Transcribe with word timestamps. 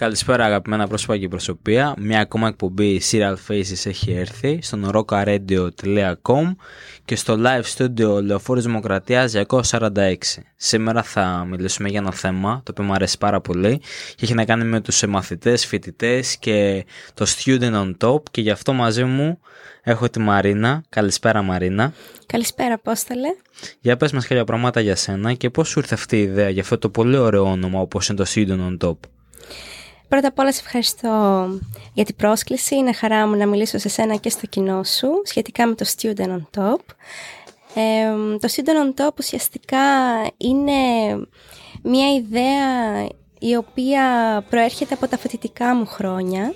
Καλησπέρα 0.00 0.44
αγαπημένα 0.44 0.86
πρόσωπα 0.86 1.18
και 1.18 1.28
προσωπία. 1.28 1.94
Μια 1.98 2.20
ακόμα 2.20 2.48
εκπομπή 2.48 3.00
Serial 3.10 3.34
Faces 3.48 3.86
έχει 3.86 4.12
έρθει 4.12 4.58
στον 4.62 4.90
rocaradio.com 4.92 6.54
και 7.04 7.16
στο 7.16 7.38
live 7.44 7.76
studio 7.76 8.22
Λεωφόρης 8.22 8.64
Δημοκρατίας 8.64 9.32
246. 9.48 10.14
Σήμερα 10.56 11.02
θα 11.02 11.46
μιλήσουμε 11.48 11.88
για 11.88 11.98
ένα 11.98 12.12
θέμα 12.12 12.60
το 12.64 12.70
οποίο 12.70 12.84
μου 12.84 12.92
αρέσει 12.92 13.18
πάρα 13.18 13.40
πολύ 13.40 13.78
και 14.14 14.24
έχει 14.24 14.34
να 14.34 14.44
κάνει 14.44 14.64
με 14.64 14.80
τους 14.80 15.02
μαθητές, 15.06 15.66
φοιτητές 15.66 16.36
και 16.36 16.84
το 17.14 17.26
student 17.36 17.72
on 17.72 17.92
top 17.98 18.22
και 18.30 18.40
γι' 18.40 18.50
αυτό 18.50 18.72
μαζί 18.72 19.04
μου 19.04 19.38
έχω 19.82 20.08
τη 20.08 20.20
Μαρίνα. 20.20 20.82
Καλησπέρα 20.88 21.42
Μαρίνα. 21.42 21.92
Καλησπέρα 22.26 22.74
Απόστολε. 22.74 23.28
Για 23.80 23.96
πες 23.96 24.12
μας 24.12 24.26
κάποια 24.26 24.44
πράγματα 24.44 24.80
για 24.80 24.96
σένα 24.96 25.32
και 25.32 25.50
πώς 25.50 25.68
σου 25.68 25.78
ήρθε 25.78 25.94
αυτή 25.94 26.16
η 26.16 26.22
ιδέα 26.22 26.48
για 26.48 26.62
αυτό 26.62 26.78
το 26.78 26.88
πολύ 26.88 27.16
ωραίο 27.16 27.42
όνομα 27.50 27.80
όπως 27.80 28.08
είναι 28.08 28.24
το 28.24 28.30
student 28.34 28.68
on 28.68 28.88
top. 28.88 28.96
Πρώτα 30.10 30.28
απ' 30.28 30.38
όλα 30.38 30.52
σε 30.52 30.60
ευχαριστώ 30.64 31.08
για 31.92 32.04
την 32.04 32.16
πρόσκληση. 32.16 32.74
Είναι 32.74 32.92
χαρά 32.92 33.26
μου 33.26 33.36
να 33.36 33.46
μιλήσω 33.46 33.78
σε 33.78 33.88
σένα 33.88 34.16
και 34.16 34.30
στο 34.30 34.46
κοινό 34.46 34.84
σου 34.84 35.22
σχετικά 35.24 35.66
με 35.66 35.74
το 35.74 35.86
Student 35.96 36.26
on 36.26 36.42
Top. 36.58 36.80
το 38.40 38.48
Student 38.54 39.00
on 39.00 39.04
Top 39.04 39.14
ουσιαστικά 39.18 39.78
είναι 40.36 40.72
μια 41.82 42.14
ιδέα 42.14 43.06
η 43.38 43.56
οποία 43.56 44.04
προέρχεται 44.50 44.94
από 44.94 45.08
τα 45.08 45.18
φοιτητικά 45.18 45.74
μου 45.74 45.86
χρόνια 45.86 46.54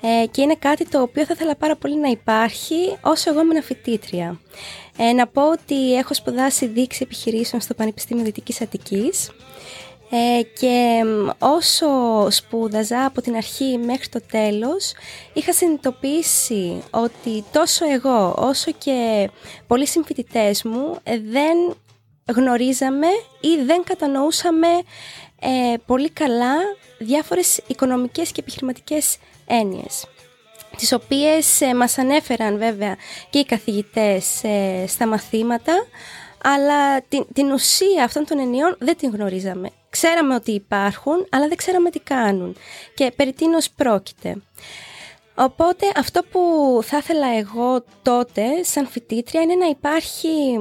ε, 0.00 0.26
και 0.26 0.42
είναι 0.42 0.54
κάτι 0.54 0.88
το 0.88 1.02
οποίο 1.02 1.24
θα 1.24 1.32
ήθελα 1.34 1.56
πάρα 1.56 1.76
πολύ 1.76 1.96
να 1.96 2.08
υπάρχει 2.08 2.96
όσο 3.00 3.30
εγώ 3.30 3.40
ήμουν 3.40 3.62
φοιτήτρια. 3.62 4.40
Ε, 4.98 5.12
να 5.12 5.26
πω 5.26 5.50
ότι 5.50 5.94
έχω 5.94 6.14
σπουδάσει 6.14 6.66
δείξη 6.66 7.00
επιχειρήσεων 7.02 7.62
στο 7.62 7.74
Πανεπιστήμιο 7.74 8.24
Δυτικής 8.24 8.60
Αττικής 8.60 9.30
ε, 10.10 10.42
και 10.58 11.04
όσο 11.38 11.86
σπούδαζα 12.30 13.04
από 13.04 13.20
την 13.20 13.36
αρχή 13.36 13.78
μέχρι 13.78 14.08
το 14.08 14.20
τέλος 14.30 14.92
είχα 15.32 15.52
συνειδητοποιήσει 15.52 16.82
ότι 16.90 17.44
τόσο 17.52 17.90
εγώ 17.90 18.34
όσο 18.38 18.70
και 18.78 19.30
πολλοί 19.66 19.86
συμφοιτητές 19.86 20.62
μου 20.62 20.98
ε, 21.02 21.18
δεν 21.18 21.76
γνωρίζαμε 22.26 23.06
ή 23.40 23.64
δεν 23.66 23.82
κατανοούσαμε 23.84 24.68
ε, 25.40 25.74
πολύ 25.86 26.10
καλά 26.10 26.54
διάφορες 26.98 27.60
οικονομικές 27.66 28.32
και 28.32 28.40
επιχειρηματικές 28.40 29.16
έννοιες 29.46 30.06
τις 30.76 30.92
οποίες 30.92 31.60
ε, 31.60 31.74
μας 31.74 31.98
ανέφεραν 31.98 32.58
βέβαια 32.58 32.96
και 33.30 33.38
οι 33.38 33.44
καθηγητές 33.44 34.42
στα 34.86 35.06
μαθήματα 35.06 35.86
αλλά 36.42 37.02
την, 37.02 37.26
την 37.32 37.52
ουσία 37.52 38.04
αυτών 38.04 38.24
των 38.24 38.38
ενιών 38.38 38.76
δεν 38.78 38.96
την 38.96 39.10
γνωρίζαμε. 39.10 39.70
Ξέραμε 39.90 40.34
ότι 40.34 40.50
υπάρχουν, 40.52 41.26
αλλά 41.30 41.48
δεν 41.48 41.56
ξέραμε 41.56 41.90
τι 41.90 41.98
κάνουν 41.98 42.56
και 42.94 43.12
περί 43.16 43.32
τίνος 43.32 43.70
πρόκειται. 43.70 44.36
Οπότε 45.34 45.92
αυτό 45.96 46.22
που 46.30 46.40
θα 46.82 46.96
ήθελα 46.96 47.38
εγώ 47.38 47.84
τότε 48.02 48.62
σαν 48.62 48.86
φοιτήτρια 48.86 49.42
είναι 49.42 49.54
να 49.54 49.66
υπάρχει 49.66 50.58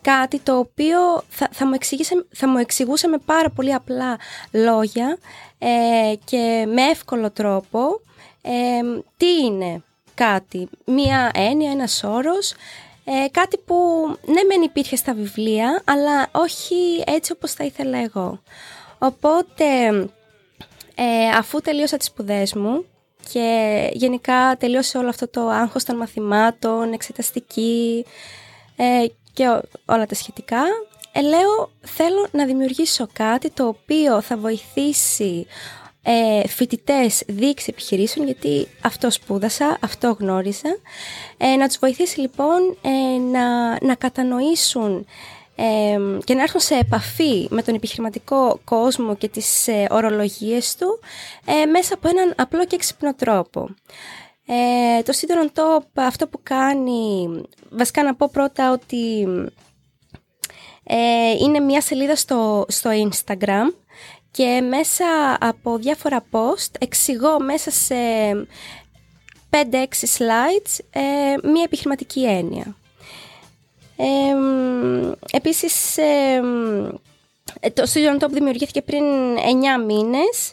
κάτι 0.00 0.38
το 0.40 0.58
οποίο 0.58 0.98
θα, 1.28 1.48
θα, 1.52 1.66
μου, 1.66 1.76
θα 2.32 2.48
μου 2.48 2.58
εξηγούσε 2.58 3.08
με 3.08 3.18
πάρα 3.24 3.50
πολύ 3.50 3.74
απλά 3.74 4.18
λόγια 4.52 5.18
ε, 5.58 6.14
και 6.24 6.66
με 6.74 6.82
εύκολο 6.82 7.30
τρόπο 7.30 8.00
ε, 8.42 9.00
τι 9.16 9.44
είναι 9.44 9.82
κάτι, 10.14 10.68
μία 10.84 11.30
έννοια, 11.34 11.70
ένας 11.70 12.04
όρος 12.04 12.54
ε, 13.08 13.28
κάτι 13.30 13.58
που 13.58 14.06
ναι 14.26 14.42
μεν 14.42 14.62
υπήρχε 14.62 14.96
στα 14.96 15.14
βιβλία, 15.14 15.82
αλλά 15.84 16.28
όχι 16.32 17.04
έτσι 17.06 17.32
όπως 17.32 17.52
θα 17.52 17.64
ήθελα 17.64 17.98
εγώ. 17.98 18.40
Οπότε, 18.98 19.88
ε, 20.94 21.28
αφού 21.36 21.60
τελείωσα 21.60 21.96
τις 21.96 22.06
σπουδές 22.06 22.54
μου 22.54 22.84
και 23.32 23.90
γενικά 23.92 24.56
τελείωσε 24.58 24.98
όλο 24.98 25.08
αυτό 25.08 25.28
το 25.28 25.48
άγχος 25.48 25.84
των 25.84 25.96
μαθημάτων, 25.96 26.92
εξεταστική 26.92 28.04
ε, 28.76 29.06
και 29.32 29.60
όλα 29.84 30.06
τα 30.06 30.14
σχετικά, 30.14 30.62
ε, 31.12 31.20
λέω 31.20 31.70
θέλω 31.80 32.28
να 32.30 32.44
δημιουργήσω 32.44 33.06
κάτι 33.12 33.50
το 33.50 33.66
οποίο 33.66 34.20
θα 34.20 34.36
βοηθήσει 34.36 35.46
ε, 36.08 36.48
φοιτητές 36.48 37.22
δείξει 37.26 37.66
επιχειρήσεων, 37.70 38.26
γιατί 38.26 38.68
αυτό 38.82 39.10
σπούδασα, 39.10 39.78
αυτό 39.80 40.16
γνώριζα. 40.20 40.76
Ε, 41.36 41.56
να 41.56 41.66
τους 41.66 41.78
βοηθήσει 41.78 42.20
λοιπόν 42.20 42.76
ε, 42.82 43.18
να, 43.18 43.70
να 43.84 43.94
κατανοήσουν 43.94 45.06
ε, 45.54 45.98
και 46.24 46.34
να 46.34 46.42
έρθουν 46.42 46.60
σε 46.60 46.74
επαφή 46.74 47.46
με 47.50 47.62
τον 47.62 47.74
επιχειρηματικό 47.74 48.60
κόσμο 48.64 49.16
και 49.16 49.28
τις 49.28 49.68
ε, 49.68 49.86
ορολογίες 49.90 50.76
του 50.76 51.00
ε, 51.44 51.64
μέσα 51.64 51.94
από 51.94 52.08
έναν 52.08 52.34
απλό 52.36 52.64
και 52.64 52.74
έξυπνο 52.74 53.14
τρόπο. 53.14 53.68
Ε, 54.46 55.02
το 55.02 55.12
σύντονο 55.12 55.50
Top 55.54 55.84
αυτό 55.94 56.28
που 56.28 56.40
κάνει, 56.42 57.28
βασικά 57.70 58.02
να 58.02 58.14
πω 58.14 58.28
πρώτα 58.32 58.72
ότι 58.72 59.26
ε, 60.84 61.30
είναι 61.40 61.60
μια 61.60 61.80
σελίδα 61.80 62.16
στο, 62.16 62.64
στο 62.68 62.90
Instagram 63.10 63.74
και 64.36 64.60
μέσα 64.60 65.36
από 65.40 65.76
διάφορα 65.76 66.24
post 66.30 66.70
εξηγώ 66.78 67.40
μέσα 67.40 67.70
σε 67.70 67.94
5-6 69.50 69.56
slides 70.18 70.84
ε, 70.90 71.00
μία 71.48 71.62
επιχειρηματική 71.64 72.24
έννοια. 72.24 72.76
Ε, 73.96 74.36
επίσης, 75.30 75.96
ε, 75.96 76.40
το 77.72 77.82
Studio 77.92 78.24
Top 78.24 78.30
δημιουργήθηκε 78.30 78.82
πριν 78.82 79.04
9 79.36 79.84
μήνες 79.86 80.52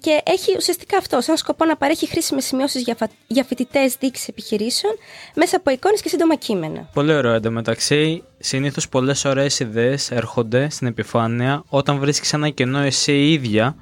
και 0.00 0.20
έχει 0.24 0.54
ουσιαστικά 0.56 0.96
αυτό, 0.96 1.20
σαν 1.20 1.36
σκοπό 1.36 1.64
να 1.64 1.76
παρέχει 1.76 2.08
χρήσιμες 2.08 2.44
σημειώσεις 2.44 2.82
για, 2.82 2.96
για 3.26 3.44
φοιτητές 3.44 3.96
δίκηση 4.00 4.26
επιχειρήσεων 4.30 4.92
μέσα 5.34 5.56
από 5.56 5.70
εικόνες 5.70 6.02
και 6.02 6.08
σύντομα 6.08 6.34
κείμενα. 6.34 6.88
Πολύ 6.92 7.12
ωραίο. 7.14 7.32
εντωμεταξύ, 7.32 8.22
συνήθως 8.38 8.88
πολλές 8.88 9.24
ωραίες 9.24 9.58
ιδέες 9.60 10.10
έρχονται 10.10 10.70
στην 10.70 10.86
επιφάνεια 10.86 11.64
όταν 11.68 11.98
βρίσκεις 11.98 12.32
ένα 12.32 12.48
κενό 12.48 12.78
εσύ 12.78 13.30
ίδια 13.30 13.76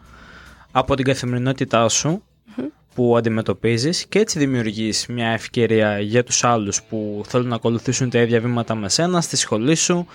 από 0.70 0.94
την 0.94 1.04
καθημερινότητά 1.04 1.88
σου 1.88 2.22
που 2.94 3.16
αντιμετωπίζεις 3.16 4.06
και 4.06 4.18
έτσι 4.18 4.38
δημιουργείς 4.38 5.06
μια 5.06 5.28
ευκαιρία 5.28 6.00
για 6.00 6.24
τους 6.24 6.44
άλλους 6.44 6.82
που 6.82 7.22
θέλουν 7.26 7.48
να 7.48 7.54
ακολουθήσουν 7.54 8.10
τα 8.10 8.18
ίδια 8.18 8.40
βήματα 8.40 8.74
με 8.74 8.88
σένα 8.88 9.20
στη 9.20 9.36
σχολή 9.36 9.74
σου 9.74 10.06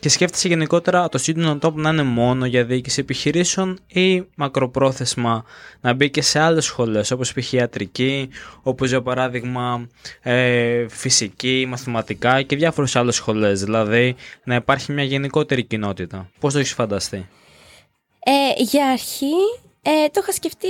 και 0.00 0.08
σκέφτεσαι 0.08 0.48
γενικότερα 0.48 1.08
το 1.08 1.22
student 1.26 1.58
top 1.58 1.72
να 1.72 1.90
είναι 1.90 2.02
μόνο 2.02 2.46
για 2.46 2.64
διοίκηση 2.64 3.00
επιχειρήσεων 3.00 3.78
ή 3.86 4.24
μακροπρόθεσμα 4.34 5.44
να 5.80 5.92
μπει 5.92 6.10
και 6.10 6.22
σε 6.22 6.38
άλλες 6.38 6.64
σχολές 6.64 7.10
όπως 7.10 7.32
π.χ. 7.32 7.52
ιατρική, 7.52 8.28
όπως 8.62 8.88
για 8.88 9.02
παράδειγμα 9.02 9.88
ε, 10.22 10.88
φυσική, 10.88 11.66
μαθηματικά 11.68 12.42
και 12.42 12.56
διάφορες 12.56 12.96
άλλες 12.96 13.14
σχολές, 13.14 13.60
δηλαδή 13.64 14.16
να 14.44 14.54
υπάρχει 14.54 14.92
μια 14.92 15.04
γενικότερη 15.04 15.64
κοινότητα. 15.64 16.30
Πώς 16.40 16.52
το 16.52 16.58
έχεις 16.58 16.72
φανταστεί; 16.72 17.28
Ε, 18.24 18.62
για 18.62 18.86
αρχή 18.86 19.34
ε, 19.82 20.08
το 20.12 20.20
είχα 20.22 20.32
σκεφτεί 20.32 20.68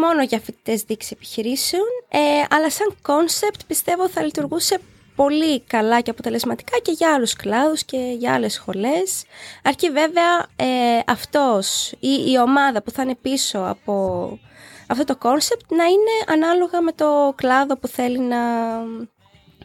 μόνο 0.00 0.22
για 0.22 0.40
φοιτητές 0.40 0.82
διοίκησης 0.82 1.10
επιχειρήσεων, 1.12 1.86
ε, 2.08 2.18
αλλά 2.50 2.70
σαν 2.70 2.96
κόνσεπτ 3.02 3.60
πιστεύω 3.66 4.08
θα 4.08 4.22
λειτουργούσε 4.22 4.78
πολύ 5.22 5.60
καλά 5.60 6.00
και 6.00 6.10
αποτελεσματικά 6.10 6.78
και 6.78 6.92
για 6.92 7.14
άλλους 7.14 7.34
κλάδους 7.34 7.84
και 7.84 8.14
για 8.18 8.34
άλλες 8.34 8.52
σχολές. 8.52 9.24
Αρκεί 9.64 9.90
βέβαια 9.90 10.46
ε, 10.56 11.00
αυτός 11.06 11.92
ή 11.98 12.24
η 12.26 12.38
ομάδα 12.38 12.82
που 12.82 12.90
θα 12.90 13.02
είναι 13.02 13.14
πίσω 13.14 13.58
από 13.58 14.38
αυτό 14.86 15.04
το 15.04 15.16
κόνσεπτ 15.16 15.70
να 15.70 15.84
είναι 15.84 16.44
ανάλογα 16.44 16.80
με 16.80 16.92
το 16.92 17.32
κλάδο 17.36 17.76
που 17.76 17.88
θέλει 17.88 18.18
να, 18.18 18.38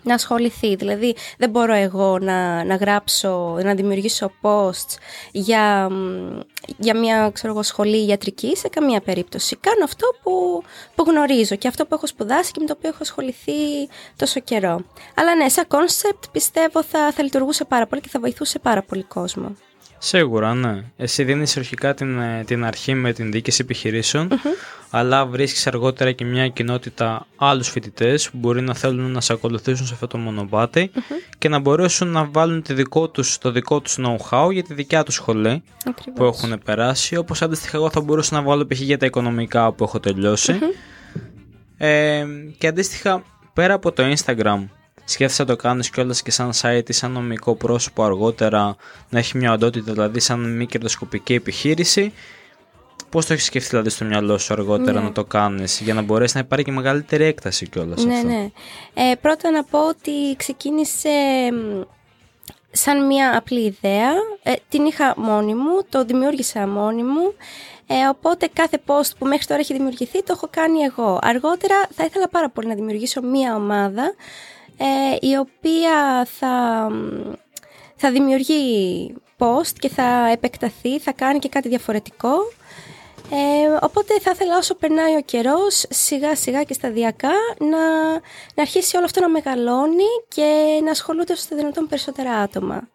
να 0.03 0.13
ασχοληθεί. 0.13 0.75
Δηλαδή 0.75 1.15
δεν 1.37 1.49
μπορώ 1.49 1.73
εγώ 1.73 2.19
να, 2.19 2.63
να 2.63 2.75
γράψω, 2.75 3.57
να 3.63 3.73
δημιουργήσω 3.73 4.31
posts 4.41 4.97
για, 5.31 5.89
για 6.77 6.97
μια 6.97 7.29
ξέρω 7.33 7.61
σχολή 7.61 8.07
ιατρική 8.07 8.55
σε 8.55 8.67
καμία 8.67 9.01
περίπτωση. 9.01 9.55
Κάνω 9.55 9.83
αυτό 9.83 10.07
που, 10.23 10.63
που 10.95 11.03
γνωρίζω 11.07 11.55
και 11.55 11.67
αυτό 11.67 11.85
που 11.85 11.95
έχω 11.95 12.07
σπουδάσει 12.07 12.51
και 12.51 12.59
με 12.59 12.65
το 12.65 12.73
οποίο 12.77 12.89
έχω 12.89 12.99
ασχοληθεί 13.01 13.51
τόσο 14.15 14.39
καιρό. 14.39 14.81
Αλλά 15.15 15.35
ναι, 15.35 15.49
σαν 15.49 15.65
concept 15.69 16.23
πιστεύω 16.31 16.83
θα, 16.83 17.11
θα 17.11 17.23
λειτουργούσε 17.23 17.65
πάρα 17.65 17.87
πολύ 17.87 18.01
και 18.01 18.09
θα 18.09 18.19
βοηθούσε 18.19 18.59
πάρα 18.59 18.83
πολύ 18.83 19.03
κόσμο. 19.03 19.55
Σίγουρα, 19.97 20.53
ναι. 20.53 20.83
Εσύ 20.97 21.23
δίνεις 21.23 21.57
αρχικά 21.57 21.93
την, 21.93 22.19
ε, 22.19 22.43
την 22.45 22.65
αρχή 22.65 22.93
με 22.93 23.13
την 23.13 23.31
διοίκηση 23.31 23.65
αλλά 24.89 25.25
βρίσκεις 25.25 25.67
αργότερα 25.67 26.11
και 26.11 26.25
μια 26.25 26.47
κοινότητα 26.47 27.27
άλλους 27.35 27.69
φοιτητές 27.69 28.29
που 28.29 28.37
μπορεί 28.37 28.61
να 28.61 28.73
θέλουν 28.73 29.11
να 29.11 29.21
σε 29.21 29.33
ακολουθήσουν 29.33 29.85
σε 29.85 29.93
αυτό 29.93 30.07
το 30.07 30.17
μονοπατι 30.17 30.91
και 31.37 31.49
να 31.49 31.59
μπορέσουν 31.59 32.07
να 32.07 32.25
βάλουν 32.25 32.61
τη 32.61 32.73
δικό 32.73 33.09
τους, 33.09 33.37
το 33.37 33.51
δικό 33.51 33.81
τους 33.81 33.97
know-how 33.99 34.51
για 34.51 34.63
τη 34.63 34.73
δικιά 34.73 35.03
τους 35.03 35.13
σχολή 35.13 35.63
που 36.15 36.23
έχουν 36.23 36.59
περάσει, 36.65 37.17
όπως 37.17 37.41
αντίστοιχα 37.41 37.77
εγώ 37.77 37.89
θα 37.89 38.01
μπορούσα 38.01 38.35
να 38.35 38.41
βάλω 38.41 38.65
π.χ. 38.67 38.79
για 38.79 38.97
τα 38.97 39.05
οικονομικά 39.05 39.71
που 39.71 39.83
έχω 39.83 39.99
Ε, 41.77 42.25
και 42.57 42.67
αντίστοιχα 42.67 43.23
πέρα 43.53 43.73
από 43.73 43.91
το 43.91 44.03
Instagram 44.15 44.65
σκέφτεσαι 45.09 45.41
να 45.41 45.47
το 45.47 45.55
κάνεις 45.55 45.89
κιόλας 45.89 46.21
και 46.21 46.31
σαν 46.31 46.51
site 46.61 46.89
ή 46.89 46.93
σαν 46.93 47.11
νομικό 47.11 47.55
πρόσωπο 47.55 48.03
αργότερα 48.03 48.75
να 49.09 49.19
έχει 49.19 49.37
μια 49.37 49.51
οντότητα, 49.51 49.91
δηλαδή 49.93 50.19
σαν 50.19 50.55
μη 50.55 50.65
κερδοσκοπική 50.65 51.33
επιχείρηση 51.33 52.13
Πώς 53.09 53.25
το 53.25 53.33
έχεις 53.33 53.45
σκεφτεί 53.45 53.69
δηλαδή 53.69 53.89
στο 53.89 54.05
μυαλό 54.05 54.37
σου 54.37 54.53
αργότερα 54.53 54.99
Ναι. 54.99 55.05
να 55.05 55.11
το 55.11 55.23
κάνεις 55.23 55.79
για 55.79 55.93
να 55.93 56.01
μπορέσει 56.01 56.31
να 56.35 56.39
υπάρχει 56.39 56.65
και 56.65 56.71
μεγαλύτερη 56.71 57.23
έκταση 57.23 57.69
κιόλας 57.69 58.05
Ναι, 58.05 58.15
αυτό; 58.15 58.27
ναι. 58.27 58.49
Ε, 58.93 59.15
πρώτα 59.21 59.51
να 59.51 59.63
πω 59.63 59.87
ότι 59.87 60.11
ξεκίνησε 60.37 61.09
μ, 61.51 61.81
σαν 62.71 63.05
μια 63.05 63.37
απλή 63.37 63.59
ιδέα. 63.59 64.09
Ε, 64.43 64.53
την 64.69 64.85
είχα 64.85 65.13
μόνη 65.17 65.53
μου, 65.53 65.79
το 65.89 66.05
δημιούργησα 66.05 66.67
μόνη 66.67 67.03
μου. 67.03 67.33
Ε, 67.87 68.07
οπότε 68.09 68.49
κάθε 68.53 68.81
post 68.85 69.11
που 69.17 69.25
μέχρι 69.25 69.45
τώρα 69.45 69.59
έχει 69.59 69.73
δημιουργηθεί 69.73 70.23
το 70.23 70.33
έχω 70.35 70.47
κάνει 70.51 70.79
εγώ. 70.79 71.19
Αργότερα 71.21 71.75
θα 71.95 72.03
ήθελα 72.05 72.29
πάρα 72.29 72.49
πολύ 72.49 72.67
να 72.67 72.75
δημιουργήσω 72.75 73.21
μια 73.21 73.55
ομάδα 73.55 74.13
ε, 74.77 75.27
η 75.27 75.37
οποία 75.37 76.25
θα, 76.25 76.87
μ, 76.91 77.33
θα 77.95 78.11
δημιουργεί 78.11 79.13
post 79.37 79.73
και 79.79 79.89
θα 79.89 80.29
επεκταθεί, 80.31 80.99
θα 80.99 81.11
κάνει 81.11 81.39
και 81.39 81.49
κάτι 81.49 81.69
διαφορετικό. 81.69 82.33
Ε, 83.31 83.77
οπότε 83.81 84.19
θα 84.19 84.31
ήθελα 84.33 84.57
όσο 84.57 84.75
περνάει 84.75 85.15
ο 85.15 85.21
καιρός 85.21 85.85
σιγά 85.89 86.35
σιγά 86.35 86.63
και 86.63 86.73
σταδιακά 86.73 87.31
να, 87.59 88.11
να 88.53 88.61
αρχίσει 88.61 88.95
όλο 88.95 89.05
αυτό 89.05 89.19
να 89.19 89.29
μεγαλώνει 89.29 90.09
και 90.27 90.79
να 90.83 90.91
ασχολούνται 90.91 91.35
στο 91.35 91.55
δυνατόν 91.55 91.87
περισσότερα 91.87 92.31
άτομα 92.31 92.87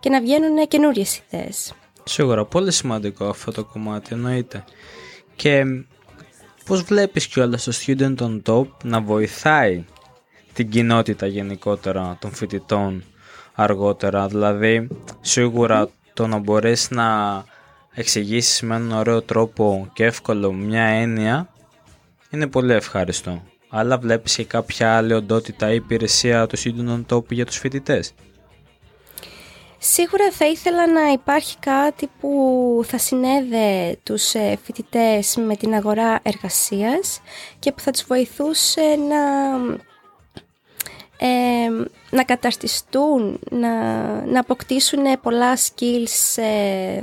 και 0.00 0.10
να 0.10 0.20
βγαίνουν 0.20 0.68
καινούριες 0.68 1.20
ιδέες. 1.30 1.72
Σίγουρα, 2.04 2.44
πολύ 2.44 2.72
σημαντικό 2.72 3.24
αυτό 3.24 3.52
το 3.52 3.64
κομμάτι, 3.64 4.08
εννοείται. 4.12 4.64
Και 5.36 5.64
πώς 6.64 6.82
βλέπεις 6.82 7.26
κιόλας 7.26 7.64
το 7.64 7.72
Student 7.86 8.16
on 8.16 8.42
Top 8.46 8.66
να 8.82 9.00
βοηθάει 9.00 9.84
την 10.58 10.70
κοινότητα 10.70 11.26
γενικότερα 11.26 12.16
των 12.20 12.32
φοιτητών 12.32 13.04
αργότερα. 13.54 14.26
Δηλαδή, 14.26 14.88
σίγουρα 15.20 15.88
το 16.14 16.26
να 16.26 16.38
μπορέσεις 16.38 16.90
να 16.90 17.44
εξηγήσεις 17.94 18.62
με 18.62 18.74
έναν 18.74 18.92
ωραίο 18.92 19.22
τρόπο 19.22 19.90
και 19.92 20.04
εύκολο 20.04 20.52
μια 20.52 20.82
έννοια 20.82 21.48
είναι 22.30 22.46
πολύ 22.46 22.72
ευχάριστο. 22.72 23.42
Αλλά 23.68 23.98
βλέπεις 23.98 24.34
και 24.34 24.44
κάποια 24.44 24.96
άλλη 24.96 25.12
οντότητα 25.12 25.72
ή 25.72 25.74
υπηρεσία 25.74 26.46
του 26.46 26.58
Student 26.58 26.88
on 26.88 27.16
Top 27.16 27.30
για 27.30 27.46
τους 27.46 27.56
φοιτητές. 27.56 28.14
Σίγουρα 29.78 30.30
θα 30.32 30.46
ήθελα 30.46 30.86
να 30.92 31.12
υπάρχει 31.12 31.56
κάτι 31.58 32.08
που 32.20 32.82
θα 32.84 32.98
συνέδε 32.98 33.96
τους 34.02 34.34
ε, 34.34 34.58
φοιτητές 34.62 35.36
με 35.36 35.56
την 35.56 35.74
αγορά 35.74 36.20
εργασίας 36.22 37.20
και 37.58 37.72
που 37.72 37.80
θα 37.80 37.90
τους 37.90 38.04
βοηθούσε 38.04 38.80
να, 39.08 39.18
ε, 41.18 41.26
να 42.10 42.24
καταρτιστούν, 42.24 43.38
να, 43.50 43.70
να 44.26 44.40
αποκτήσουν 44.40 45.02
πολλά 45.22 45.56
skills 45.56 46.42
ε, 46.42 47.02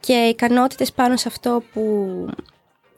και 0.00 0.12
ικανότητες 0.12 0.92
πάνω 0.92 1.16
σε 1.16 1.28
αυτό 1.28 1.62
που 1.72 1.82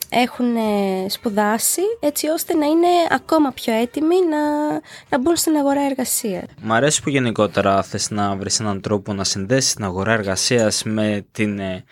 έχουν 0.08 0.56
ε, 0.56 1.08
σπουδάσει 1.08 1.80
έτσι 2.00 2.28
ώστε 2.28 2.54
να 2.54 2.66
είναι 2.66 2.86
ακόμα 3.10 3.52
πιο 3.52 3.74
έτοιμοι 3.74 4.16
να, 4.30 4.72
να 5.08 5.18
μπουν 5.20 5.36
στην 5.36 5.56
αγορά 5.56 5.80
εργασίας. 5.80 6.44
Μ' 6.62 6.72
αρέσει 6.72 7.02
που 7.02 7.10
γενικότερα 7.10 7.82
θες 7.82 8.10
να 8.10 8.36
βρεις 8.36 8.60
έναν 8.60 8.80
τρόπο 8.80 9.12
να 9.12 9.24
συνδέσεις 9.24 9.74
την 9.74 9.84
αγορά 9.84 10.12
εργασίας 10.12 10.82
με, 10.82 11.26
την, 11.32 11.58
ε, 11.58 11.84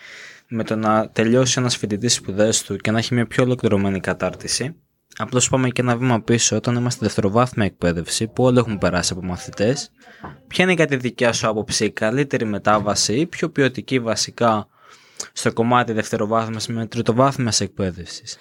με 0.47 0.63
το 0.63 0.75
να 0.75 1.09
τελειώσει 1.09 1.59
ένας 1.59 1.77
φοιτητής 1.77 2.13
σπουδές 2.13 2.63
του 2.63 2.75
και 2.75 2.91
να 2.91 2.97
έχει 2.97 3.13
μια 3.13 3.27
πιο 3.27 3.43
ολοκληρωμένη 3.43 3.99
κατάρτιση. 3.99 4.75
Απλώς 5.17 5.49
πάμε 5.49 5.69
και 5.69 5.81
ένα 5.81 5.97
βήμα 5.97 6.21
πίσω 6.21 6.55
όταν 6.55 6.75
είμαστε 6.75 7.05
δευτεροβάθμια 7.05 7.65
εκπαίδευση 7.65 8.27
που 8.27 8.43
όλοι 8.43 8.57
έχουμε 8.57 8.77
περάσει 8.77 9.13
από 9.13 9.25
μαθητές. 9.25 9.91
Ποια 10.47 10.63
είναι 10.63 10.73
κατά 10.73 10.89
τη 10.89 10.95
δικιά 10.95 11.33
σου 11.33 11.47
άποψη 11.47 11.85
η 11.85 11.91
καλύτερη 11.91 12.45
μετάβαση 12.45 13.13
ή 13.13 13.25
πιο 13.25 13.49
ποιοτική 13.49 13.99
βασικά 13.99 14.67
στο 15.33 15.53
κομμάτι 15.53 15.93
δευτεροβάθμιας 15.93 16.67
με 16.67 16.85
τριτοβάθμιας 16.85 17.61
εκπαίδευσης; 17.61 18.37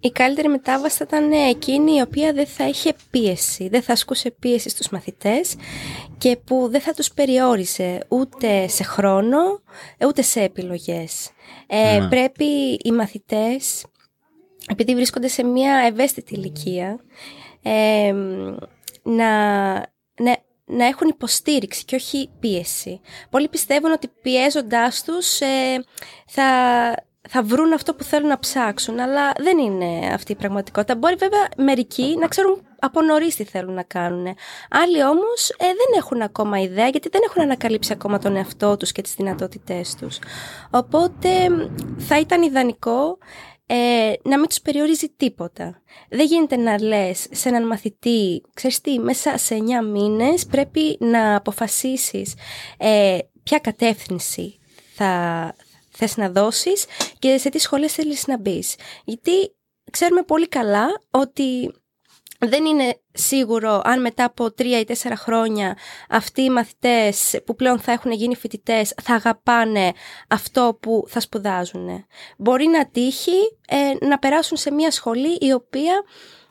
Η 0.00 0.10
καλύτερη 0.10 0.48
μετάβαση 0.48 0.96
θα 0.96 1.04
ήταν 1.08 1.32
εκείνη 1.32 1.96
η 1.96 2.00
οποία 2.00 2.32
δεν 2.32 2.46
θα 2.46 2.68
είχε 2.68 2.94
πίεση, 3.10 3.68
δεν 3.68 3.82
θα 3.82 3.92
ασκούσε 3.92 4.30
πίεση 4.30 4.68
στους 4.68 4.88
μαθητές 4.88 5.54
και 6.18 6.36
που 6.44 6.68
δεν 6.70 6.80
θα 6.80 6.92
τους 6.92 7.12
περιόρισε 7.12 8.04
ούτε 8.08 8.68
σε 8.68 8.82
χρόνο, 8.82 9.38
ούτε 10.06 10.22
σε 10.22 10.40
επιλογές. 10.40 11.30
Ε, 11.66 11.98
Ναι. 11.98 12.08
Πρέπει 12.08 12.44
οι 12.82 12.92
μαθητές, 12.92 13.84
επειδή 14.70 14.94
βρίσκονται 14.94 15.28
σε 15.28 15.44
μια 15.44 15.74
ευαίσθητη 15.86 16.34
ηλικία, 16.34 17.00
ε, 17.62 18.12
να, 19.02 19.72
να, 20.16 20.36
να 20.64 20.86
έχουν 20.86 21.08
υποστήριξη 21.08 21.84
και 21.84 21.94
όχι 21.94 22.30
πίεση. 22.40 23.00
Πολλοί 23.30 23.48
πιστεύουν 23.48 23.92
ότι 23.92 24.08
πιέζοντάς 24.22 25.04
τους 25.04 25.40
ε, 25.40 25.84
θα, 26.26 26.44
θα 27.28 27.42
βρουν 27.42 27.72
αυτό 27.72 27.94
που 27.94 28.04
θέλουν 28.04 28.28
να 28.28 28.38
ψάξουν, 28.38 29.00
αλλά 29.00 29.32
δεν 29.38 29.58
είναι 29.58 30.12
αυτή 30.12 30.32
η 30.32 30.36
πραγματικότητα. 30.36 30.94
Μπορεί 30.94 31.14
βέβαια 31.14 31.48
μερικοί 31.56 32.16
να 32.18 32.28
ξέρουν 32.28 32.62
από 32.78 33.02
νωρίς 33.02 33.36
τι 33.36 33.44
θέλουν 33.44 33.74
να 33.74 33.82
κάνουν. 33.82 34.26
Άλλοι 34.70 35.04
όμως 35.04 35.50
ε, 35.50 35.64
δεν 35.64 35.96
έχουν 35.96 36.22
ακόμα 36.22 36.60
ιδέα 36.60 36.88
γιατί 36.88 37.08
δεν 37.08 37.20
έχουν 37.28 37.42
ανακαλύψει 37.42 37.92
ακόμα 37.92 38.18
τον 38.18 38.36
εαυτό 38.36 38.76
τους 38.76 38.92
και 38.92 39.02
τις 39.02 39.14
δυνατότητές 39.14 39.94
τους. 39.94 40.18
Οπότε 40.70 41.28
θα 41.98 42.18
ήταν 42.18 42.42
ιδανικό 42.42 43.18
ε, 43.72 44.12
να 44.22 44.38
μην 44.38 44.48
τους 44.48 44.60
περιορίζει 44.60 45.08
τίποτα. 45.08 45.82
Δεν 46.08 46.26
γίνεται 46.26 46.56
να 46.56 46.82
λες 46.82 47.26
σε 47.30 47.48
έναν 47.48 47.66
μαθητή, 47.66 48.42
ξέρεις 48.54 48.80
τι, 48.80 48.98
μέσα 48.98 49.36
σε 49.36 49.56
9 49.82 49.86
μήνες 49.86 50.46
πρέπει 50.46 50.96
να 51.00 51.36
αποφασίσεις 51.36 52.34
ε, 52.78 53.18
ποια 53.42 53.58
κατεύθυνση 53.58 54.58
θα 54.94 55.54
θες 55.90 56.16
να 56.16 56.30
δώσεις 56.30 56.84
και 57.18 57.38
σε 57.38 57.48
τι 57.48 57.58
σχολές 57.58 57.92
θέλεις 57.92 58.26
να 58.26 58.38
μπεις. 58.38 58.74
Γιατί 59.04 59.56
ξέρουμε 59.90 60.22
πολύ 60.22 60.48
καλά 60.48 60.86
ότι 61.10 61.72
δεν 62.40 62.64
είναι 62.64 63.00
σίγουρο 63.12 63.80
αν 63.84 64.00
μετά 64.00 64.24
από 64.24 64.52
τρία 64.52 64.78
ή 64.78 64.84
τέσσερα 64.84 65.16
χρόνια 65.16 65.76
αυτοί 66.08 66.42
οι 66.42 66.50
μαθητές 66.50 67.40
που 67.44 67.54
πλέον 67.54 67.78
θα 67.78 67.92
έχουν 67.92 68.12
γίνει 68.12 68.36
φοιτητές 68.36 68.94
θα 69.02 69.14
αγαπάνε 69.14 69.92
αυτό 70.28 70.78
που 70.80 71.04
θα 71.08 71.20
σπουδάζουν. 71.20 72.06
Μπορεί 72.36 72.66
να 72.66 72.88
τύχει 72.88 73.56
ε, 73.68 74.06
να 74.06 74.18
περάσουν 74.18 74.56
σε 74.56 74.70
μια 74.70 74.90
σχολή 74.90 75.36
η 75.40 75.52
οποία 75.52 76.04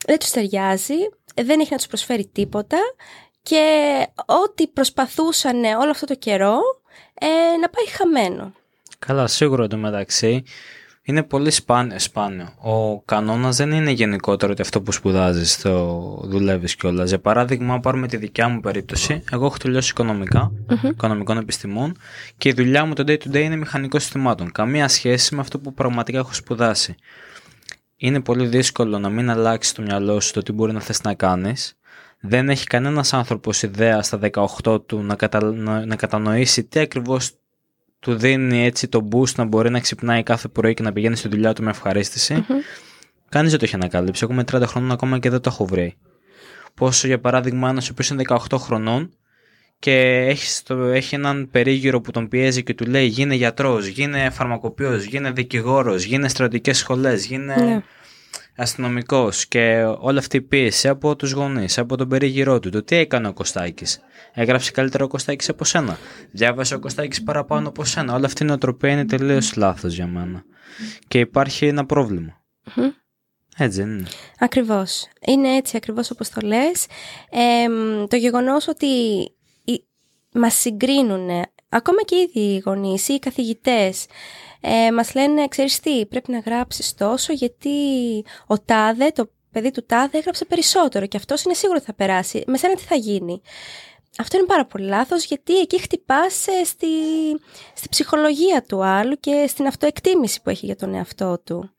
δεν 0.05 0.19
τους 0.19 0.29
ταιριάζει, 0.29 0.97
δεν 1.35 1.59
έχει 1.59 1.71
να 1.71 1.77
τους 1.77 1.87
προσφέρει 1.87 2.27
τίποτα 2.27 2.77
και 3.43 3.63
ό,τι 4.25 4.67
προσπαθούσαν 4.67 5.63
όλο 5.63 5.89
αυτό 5.89 6.05
το 6.05 6.15
καιρό 6.15 6.57
ε, 7.13 7.57
να 7.57 7.69
πάει 7.69 7.87
χαμένο. 7.87 8.53
Καλά, 8.99 9.27
σίγουρα 9.27 9.63
εντωμεταξύ 9.63 10.43
είναι 11.09 11.23
πολύ 11.23 11.51
σπάνιο. 11.51 11.99
σπάνιο. 11.99 12.53
Ο 12.61 13.01
κανόνας 13.01 13.55
δεν 13.57 13.71
είναι 13.71 13.91
γενικότερο 13.91 14.51
ότι 14.51 14.61
αυτό 14.61 14.81
που 14.81 14.91
σπουδάζεις 14.91 15.61
το 15.61 16.21
δουλεύεις 16.23 16.75
κιόλας. 16.75 17.09
Για 17.09 17.19
παράδειγμα, 17.19 17.73
αν 17.73 17.79
πάρουμε 17.79 18.07
τη 18.07 18.17
δικιά 18.17 18.47
μου 18.47 18.59
περίπτωση, 18.59 19.23
εγώ 19.31 19.45
έχω 19.45 19.57
τελειώσει 19.57 19.89
οικονομικά, 19.89 20.51
οικονομικών 20.83 21.37
επιστημών 21.37 21.95
και 22.37 22.49
η 22.49 22.53
δουλειά 22.53 22.85
μου 22.85 22.93
το 22.93 23.03
day 23.07 23.17
to 23.17 23.35
day 23.35 23.41
είναι 23.41 23.55
μηχανικός 23.55 24.03
συστημάτων. 24.03 24.51
Καμία 24.51 24.87
σχέση 24.87 25.35
με 25.35 25.41
αυτό 25.41 25.59
που 25.59 25.73
πραγματικά 25.73 26.17
έχω 26.17 26.33
σπουδάσει. 26.33 26.95
Είναι 27.95 28.21
πολύ 28.21 28.47
δύσκολο 28.47 28.99
να 28.99 29.09
μην 29.09 29.29
αλλάξει 29.29 29.75
το 29.75 29.81
μυαλό 29.81 30.19
σου 30.19 30.33
το 30.33 30.41
τι 30.41 30.51
μπορεί 30.51 30.73
να 30.73 30.79
θες 30.79 31.01
να 31.01 31.13
κάνεις. 31.13 31.77
Δεν 32.19 32.49
έχει 32.49 32.65
κανένας 32.65 33.13
άνθρωπος 33.13 33.63
ιδέα 33.63 34.01
στα 34.01 34.19
18 34.63 34.87
του 34.87 35.01
να, 35.01 35.15
κατα... 35.15 35.43
να, 35.43 35.85
να 35.85 35.95
κατανοήσει 35.95 36.63
τι 36.63 36.79
ακριβώς 36.79 37.31
του 37.99 38.15
δίνει 38.15 38.65
έτσι 38.65 38.87
το 38.87 39.07
boost 39.11 39.35
να 39.35 39.43
μπορεί 39.43 39.69
να 39.69 39.79
ξυπνάει 39.79 40.23
κάθε 40.23 40.47
πρωί 40.47 40.73
και 40.73 40.83
να 40.83 40.93
πηγαίνει 40.93 41.15
στη 41.15 41.27
δουλειά 41.27 41.53
του 41.53 41.63
με 41.63 41.69
ευχαρίστηση. 41.69 42.45
Κανείς 43.29 43.49
δεν 43.49 43.59
το 43.59 43.65
έχει 43.65 43.75
ανακαλύψει. 43.75 44.23
Εγώ 44.23 44.33
με 44.33 44.43
30 44.51 44.63
χρόνων 44.65 44.91
ακόμα 44.91 45.19
και 45.19 45.29
δεν 45.29 45.41
το 45.41 45.49
έχω 45.53 45.65
βρει. 45.65 45.97
Πόσο 46.73 47.07
για 47.07 47.19
παράδειγμα 47.19 47.69
ένας 47.69 47.87
ο 47.87 47.91
οποίος 47.91 48.09
είναι 48.09 48.23
18 48.27 48.57
χρονών 48.57 49.13
και 49.79 50.25
έχει, 50.29 50.45
στο, 50.45 50.75
έχει 50.83 51.15
έναν 51.15 51.49
περίγυρο 51.51 52.01
που 52.01 52.11
τον 52.11 52.27
πιέζει 52.27 52.63
και 52.63 52.73
του 52.73 52.85
λέει 52.85 53.05
γίνε 53.05 53.35
γιατρός, 53.35 53.85
γίνε 53.87 54.29
φαρμακοποιός, 54.29 55.03
γίνε 55.03 55.31
δικηγόρος, 55.31 56.03
γίνε 56.03 56.27
στρατιωτικές 56.27 56.77
σχολές, 56.77 57.25
γίνε 57.25 57.55
Ναι. 57.55 57.81
Αστυνομικός 58.59 59.45
και 59.47 59.83
όλη 59.99 60.17
αυτή 60.17 60.37
η 60.37 60.41
πίεση 60.41 60.87
από 60.87 61.15
τους 61.15 61.31
γονείς, 61.31 61.77
από 61.77 61.97
τον 61.97 62.07
περίγυρό 62.07 62.59
του. 62.59 62.69
Το 62.69 62.83
τι 62.83 62.95
έκανε 62.95 63.27
ο 63.27 63.33
Κωστάκης; 63.33 63.99
Έγραψε 64.33 64.71
καλύτερα 64.71 65.03
ο 65.03 65.07
Κωστάκης 65.07 65.49
από 65.49 65.63
σένα; 65.65 65.97
Διάβασε 66.31 66.75
ο 66.75 66.79
Κωστάκης 66.79 67.23
παραπάνω 67.23 67.67
από 67.67 67.83
σένα; 67.83 68.13
Όλη 68.13 68.25
αυτή 68.25 68.43
η 68.43 68.45
νοοτροπία 68.45 68.91
είναι 68.91 69.05
τελείως 69.05 69.55
λάθος 69.55 69.93
για 69.93 70.07
μένα. 70.07 70.43
Και 71.07 71.19
υπάρχει 71.19 71.65
ένα 71.67 71.85
πρόβλημα. 71.85 72.41
Μμμ. 72.75 72.89
Έτσι 73.57 73.81
δεν 73.81 73.91
είναι. 73.97 74.07
Ακριβώς. 74.39 75.07
Είναι 75.27 75.55
έτσι 75.55 75.77
ακριβώς 75.77 76.11
όπως 76.11 76.29
το 76.29 76.41
λες. 76.47 76.85
Ε, 77.29 77.67
μ, 77.69 78.05
το 78.07 78.15
γεγονός 78.15 78.67
ότι 78.67 78.85
οι- 79.63 79.83
μας 80.33 80.53
συγκρίνουν, 80.53 81.29
ακόμα 81.69 82.01
και 82.05 82.15
οι 82.15 82.19
ίδιοι 82.21 82.53
οι 82.55 82.61
γονείς 82.65 83.07
ή 83.07 83.13
οι 83.13 83.19
καθηγητές, 83.19 84.05
ε, 84.61 84.91
μας 84.91 85.13
λένε, 85.15 85.47
ξέρεις 85.47 85.79
τι, 85.79 86.05
πρέπει 86.05 86.31
να 86.31 86.39
γράψεις 86.39 86.93
τόσο 86.93 87.33
γιατί 87.33 87.69
ο 88.47 88.59
τάδε, 88.59 89.11
το 89.11 89.29
παιδί 89.51 89.71
του 89.71 89.85
τάδε 89.85 90.17
έγραψε 90.17 90.45
περισσότερο 90.45 91.05
και 91.05 91.17
αυτός 91.17 91.43
είναι 91.43 91.53
σίγουρο 91.53 91.77
ότι 91.77 91.87
θα 91.87 91.93
περάσει. 91.93 92.43
Με 92.47 92.57
σένα 92.57 92.75
τι 92.75 92.83
θα 92.83 92.95
γίνει; 92.95 93.41
αυτό 94.17 94.37
είναι 94.37 94.45
πάρα 94.45 94.65
πολύ 94.65 94.85
λάθος 94.85 95.25
γιατί 95.25 95.59
εκεί 95.59 95.81
χτυπάς 95.81 96.33
στη, 96.63 96.87
στη 97.73 97.89
ψυχολογία 97.89 98.63
του 98.63 98.83
άλλου 98.83 99.15
και 99.19 99.45
στην 99.47 99.67
αυτοεκτίμηση 99.67 100.41
που 100.41 100.49
έχει 100.49 100.65
για 100.65 100.75
τον 100.75 100.93
εαυτό 100.93 101.39
του. 101.43 101.71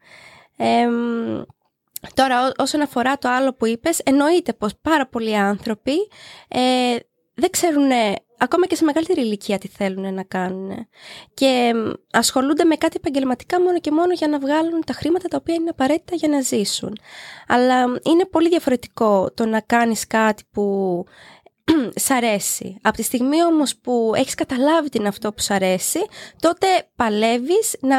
τώρα 2.15 2.53
όσον 2.59 2.81
αφορά 2.81 3.19
το 3.19 3.29
άλλο 3.29 3.55
που 3.55 3.67
είπες, 3.67 3.99
εννοείται 3.99 4.53
πως 4.53 4.73
πάρα 4.83 5.07
πολλοί 5.07 5.37
άνθρωποι 5.37 5.95
ε, 6.49 6.97
δεν 7.35 7.51
ξέρουν 7.51 7.91
ακόμα 8.41 8.67
και 8.67 8.75
σε 8.75 8.85
μεγαλύτερη 8.85 9.21
ηλικία 9.21 9.59
τι 9.59 9.69
θέλουν 9.69 10.15
να 10.15 10.23
κάνουν 10.23 10.87
και 11.35 11.73
ασχολούνται 12.13 12.65
με 12.65 12.75
κάτι 12.75 12.97
επαγγελματικά 12.97 13.61
μόνο 13.61 13.81
και 13.81 13.91
μόνο 13.91 14.13
για 14.13 14.29
να 14.29 14.39
βγάλουν 14.39 14.85
τα 14.87 14.93
χρήματα 14.93 15.29
τα 15.29 15.37
οποία 15.41 15.55
είναι 15.55 15.71
απαραίτητα 15.71 16.15
για 16.15 16.29
να 16.29 16.41
ζήσουν. 16.41 16.99
Αλλά 17.47 17.81
είναι 18.03 18.25
πολύ 18.31 18.49
διαφορετικό 18.49 19.31
το 19.35 19.47
να 19.47 19.61
κάνεις 19.61 20.07
κάτι 20.07 20.43
που 20.53 21.05
σ' 22.05 22.11
αρέσει. 22.11 22.77
Από 22.83 22.97
τη 22.97 23.03
στιγμή 23.03 23.45
όμως 23.45 23.77
που 23.77 24.13
έχεις 24.17 24.35
καταλάβει 24.35 24.89
την 24.89 25.07
αυτό 25.07 25.33
που 25.33 25.41
σ' 25.41 25.51
αρέσει, 25.51 26.01
τότε 26.41 26.67
παλεύεις 26.97 27.77
να, 27.81 27.97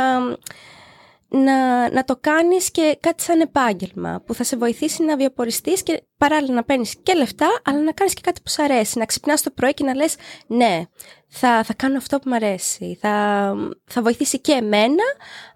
να, 1.31 1.91
να 1.91 2.03
το 2.03 2.17
κάνεις 2.21 2.71
και 2.71 2.97
κάτι 2.99 3.23
σαν 3.23 3.39
επάγγελμα 3.39 4.21
που 4.25 4.33
θα 4.33 4.43
σε 4.43 4.57
βοηθήσει 4.57 5.03
να 5.03 5.15
βιοποριστείς 5.15 5.83
και 5.83 6.03
παράλληλα 6.17 6.53
να 6.53 6.63
παίρνεις 6.63 6.95
και 7.03 7.13
λεφτά, 7.13 7.61
αλλά 7.63 7.81
να 7.81 7.91
κάνεις 7.91 8.13
και 8.13 8.21
κάτι 8.23 8.41
που 8.43 8.49
σ' 8.49 8.59
αρέσει. 8.59 8.97
Να 8.97 9.05
ξυπνάς 9.05 9.41
το 9.41 9.51
πρωί 9.51 9.73
και 9.73 9.83
να 9.83 9.95
λες 9.95 10.15
ναι, 10.47 10.83
θα, 11.27 11.63
θα 11.63 11.73
κάνω 11.73 11.97
αυτό 11.97 12.19
που 12.19 12.29
μου 12.29 12.35
αρέσει. 12.35 12.97
Θα, 13.01 13.53
θα 13.85 14.01
βοηθήσει 14.01 14.39
και 14.39 14.51
εμένα, 14.51 15.03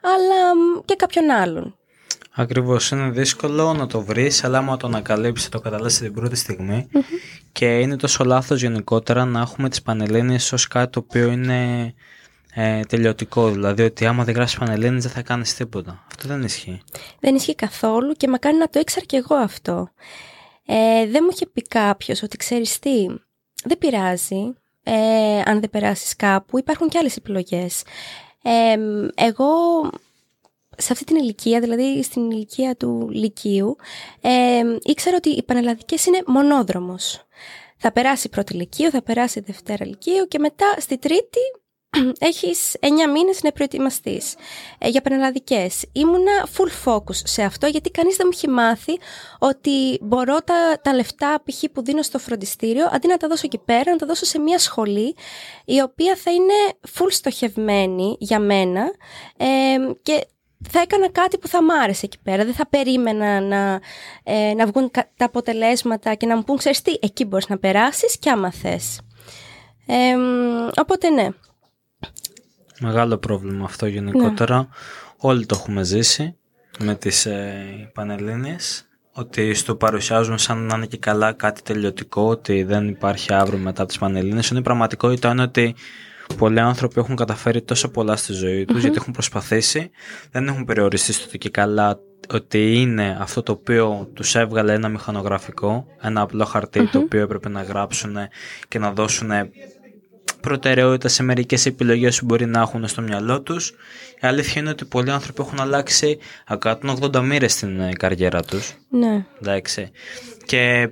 αλλά 0.02 0.52
και 0.86 0.96
κάποιον 0.96 1.30
άλλον. 1.30 1.78
Ακριβώς. 2.38 2.90
Είναι 2.90 3.10
δύσκολο 3.10 3.74
να 3.74 3.88
το 3.88 4.02
βρεις, 4.02 4.44
αλλά 4.44 4.58
άμα 4.58 4.78
το 4.78 4.88
ανακαλύψεις, 4.88 5.50
το 5.50 5.60
καταλάβεις 5.60 5.98
την 5.98 6.14
πρώτη 6.14 6.90
Και 7.52 7.80
είναι 7.80 7.96
τόσο 7.96 8.24
λάθος 8.24 8.62
γενικότερα 8.62 9.26
να 9.26 9.40
έχουμε 9.40 9.70
τις 9.70 9.82
πανελίνε 9.82 10.36
ως 10.52 10.68
κάτι 10.68 10.92
το 10.92 11.00
οποίο 11.00 11.32
είναι 11.32 11.94
ε, 12.58 12.80
τελειωτικό. 12.84 13.50
Δηλαδή 13.50 13.84
ότι 13.84 14.06
άμα 14.06 14.24
δεν 14.24 14.36
γράψεις 14.36 14.58
πανελίνε 14.58 15.00
δεν 15.00 15.12
θα 15.12 15.22
κάνεις 15.22 15.56
τίποτα. 15.56 16.04
Αυτό 16.08 16.28
δεν 16.28 16.42
ισχύει. 16.42 16.82
Δεν 17.20 17.36
ισχύει 17.36 17.56
καθόλου 17.56 18.14
και 18.14 18.28
μακάρι 18.28 18.58
να 18.58 18.70
το 18.70 18.80
ήξερα 18.80 19.06
κι 19.06 19.16
εγώ 19.16 19.36
αυτό. 19.36 19.90
Ε, 20.66 21.08
δεν 21.08 21.22
μου 21.24 21.30
είχε 21.32 21.46
πει 21.46 21.62
κάποιος 21.62 22.24
ότι 22.24 22.38
ξέρεις 22.38 22.80
τι, 22.80 23.06
δεν 23.64 23.78
πειράζει. 23.78 24.54
Ε, 24.84 25.42
αν 25.46 25.60
δεν 25.60 25.70
περάσεις 25.70 26.16
κάπου, 26.16 26.58
υπάρχουν 26.58 26.90
και 26.90 26.98
άλλες 26.98 27.16
επιλογές. 27.16 27.84
Ε, 28.42 28.76
εγώ 29.16 29.48
σε 30.78 30.94
αυτή 30.94 31.06
την 31.06 31.16
ηλικία, 31.16 31.60
δηλαδή 31.60 32.04
στην 32.04 32.32
ηλικία 32.32 32.76
του 32.76 33.10
Λυκείου, 33.12 33.76
ε, 34.22 34.62
ήξερα 34.84 35.16
ότι 35.16 35.30
οι 35.30 35.44
Πανελλαδικές 35.44 36.06
είναι 36.06 36.24
μονόδρομος. 36.26 37.28
Θα 37.78 37.92
περάσει 37.92 38.30
πρώτη 38.30 38.54
Λυκείου, 38.54 38.90
θα 38.90 39.02
περάσει 39.02 39.40
Δευτέρα 39.40 39.86
Λυκείου 39.86 40.26
και 40.28 40.40
μετά 40.40 40.76
στη 40.80 40.98
Τρίτη 40.98 41.40
έχεις 42.20 42.76
9 42.80 42.88
μήνες 43.14 43.42
να 43.44 43.52
προετοιμαστείς 43.52 44.36
ε, 44.78 44.90
για 44.90 45.02
πανελλαδικές. 45.02 45.86
Ήμουνα 45.92 46.48
full 46.58 46.92
focus 46.92 47.16
σε 47.24 47.44
αυτό 47.44 47.68
γιατί 47.68 47.92
κανείς 47.92 48.16
δεν 48.16 48.28
μου 48.32 48.38
έχει 48.38 48.50
μάθει 48.50 49.00
ότι 49.40 49.98
μπορώ 50.02 50.42
τα, 50.42 50.80
τα 50.82 50.94
λεφτά 50.94 51.44
π.χ. 51.46 51.64
που 51.74 51.84
δίνω 51.84 52.02
στο 52.02 52.20
φροντιστήριο 52.20 52.90
αντί 52.92 53.08
να 53.08 53.18
τα 53.18 53.28
δώσω 53.28 53.44
εκεί 53.46 53.58
πέρα 53.58 53.92
να 53.92 53.98
τα 53.98 54.06
δώσω 54.06 54.26
σε 54.26 54.40
μια 54.40 54.60
σχολή 54.60 55.16
η 55.66 55.82
οποία 55.82 56.16
θα 56.16 56.32
είναι 56.32 56.54
full 56.98 57.08
στοχευμένη 57.10 58.16
για 58.20 58.40
μένα 58.40 58.92
ε, 59.38 59.46
και 60.02 60.28
θα 60.70 60.80
έκανα 60.80 61.10
κάτι 61.10 61.38
που 61.38 61.48
θα 61.48 61.64
μ' 61.64 61.72
άρεσε 61.72 62.06
εκεί 62.06 62.18
πέρα. 62.24 62.46
Δεν 62.46 62.54
θα 62.54 62.68
περίμενα 62.68 63.42
να, 63.42 63.80
ε, 64.24 64.54
να 64.54 64.66
βγουν 64.66 64.92
τα 64.92 65.26
αποτελέσματα 65.26 66.14
και 66.14 66.26
να 66.26 66.36
μου 66.36 66.44
πούν, 66.44 66.58
ξέρεις 66.58 66.82
τι, 66.82 66.98
εκεί 67.00 67.26
μπορείς 67.26 67.48
να 67.48 67.58
περάσεις 67.58 68.20
και 68.20 68.30
άμα 68.30 68.52
θες. 68.52 69.00
Ε, 69.86 70.16
οπότε 70.82 71.10
ναι. 71.10 71.28
Μεγάλο 72.86 73.18
πρόβλημα 73.18 73.66
αυτό 73.66 73.86
γενικότερα. 73.86 74.58
Ναι. 74.58 74.68
Όλοι 75.18 75.46
το 75.46 75.56
έχουμε 75.60 75.84
ζήσει 75.84 76.36
με 76.80 76.96
τις 76.96 77.26
ε, 77.26 77.92
Πανελλήνιες 77.94 78.88
ότι 79.12 79.54
στο 79.54 79.76
παρουσιάζουν 79.76 80.38
σαν 80.38 80.58
να 80.58 80.76
είναι 80.76 80.86
και 80.86 80.98
καλά 80.98 81.32
κάτι 81.32 81.62
τελειωτικό, 81.62 82.28
ότι 82.28 82.64
δεν 82.64 82.88
υπάρχει 82.88 83.34
αύριο 83.34 83.60
μετά 83.60 83.86
τις 83.86 83.98
Πανελλήνιες. 83.98 84.50
Είναι 84.50 84.60
η 84.60 84.64
πραγματικότητα 84.64 85.30
είναι 85.30 85.42
ότι 85.42 85.76
πολλοί 86.38 86.60
άνθρωποι 86.60 87.00
έχουν 87.00 87.16
καταφέρει 87.16 87.62
τόσο 87.62 87.90
πολλά 87.90 88.16
στη 88.16 88.34
ζωή 88.34 88.66
τους 88.66 88.82
γιατί 88.82 88.98
έχουν 88.98 89.14
προσπαθήσει, 89.14 89.90
δεν 90.32 90.48
έχουν 90.48 90.66
περιοριστεί 90.66 91.14
στο 91.14 91.38
και 91.38 91.50
καλά 91.50 92.00
ότι 92.34 92.82
είναι 92.82 93.18
αυτό 93.20 93.44
το 93.44 93.52
οποίο 93.52 94.10
τους 94.14 94.36
έβγαλε 94.36 94.74
ένα 94.74 94.90
μηχανογραφικό, 94.90 95.86
ένα 96.02 96.22
απλό 96.22 96.48
το 96.92 97.00
οποίο 97.00 97.22
έπρεπε 97.22 97.50
να 97.50 97.62
γράψουν 97.62 98.18
και 98.68 98.80
να 98.80 98.92
δώσουν 98.92 99.32
προτεραιότητα 100.46 101.08
σε 101.08 101.24
μερικές 101.24 101.66
επιλογές 101.66 102.20
που 102.20 102.26
μπορεί 102.26 102.46
να 102.46 102.62
έχουν 102.62 102.88
στο 102.88 103.02
μυαλό 103.02 103.42
τους. 103.42 103.70
Η 104.22 104.28
αλήθεια 104.28 104.62
είναι 104.62 104.70
ότι 104.70 104.86
πολλοί 104.86 105.12
άνθρωποι 105.12 105.42
έχουν 105.42 105.60
αλλάξει 105.60 106.18
180 106.60 107.22
μοίρες 107.22 107.52
στην 107.54 107.80
ε, 107.80 107.94
καριέρα 107.94 108.42
τους. 108.42 108.74
Ναι. 108.90 109.26
Εντάξει. 109.42 109.92
Και 110.46 110.90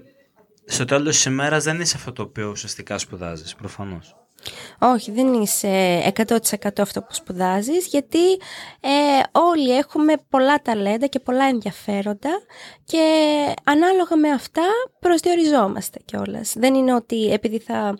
στο 0.65 0.85
τέλος 0.85 1.15
της 1.15 1.25
ημέρας 1.25 1.63
δεν 1.63 1.81
είσαι 1.81 1.95
αυτό 1.97 2.11
το 2.11 2.21
οποίο 2.21 2.49
ουσιαστικά 2.49 2.97
σπουδάζεις, 2.97 3.55
προφανώς. 3.55 4.15
Όχι, 4.79 5.11
δεν 5.11 5.33
είσαι 5.33 6.13
100% 6.15 6.37
αυτό 6.77 7.01
που 7.01 7.13
σπουδάζεις, 7.13 7.87
γιατί 7.87 8.31
ε, 8.79 8.89
όλοι 9.31 9.77
έχουμε 9.77 10.13
πολλά 10.29 10.61
ταλέντα 10.61 11.07
και 11.07 11.19
πολλά 11.19 11.45
ενδιαφέροντα 11.45 12.29
και 12.85 13.03
ανάλογα 13.63 14.15
με 14.15 14.29
αυτά 14.29 14.63
προσδιοριζόμαστε 14.99 15.99
κιόλας. 16.05 16.53
Δεν 16.57 16.73
είναι 16.73 16.93
ότι 16.93 17.31
επειδή 17.31 17.59
θα, 17.59 17.97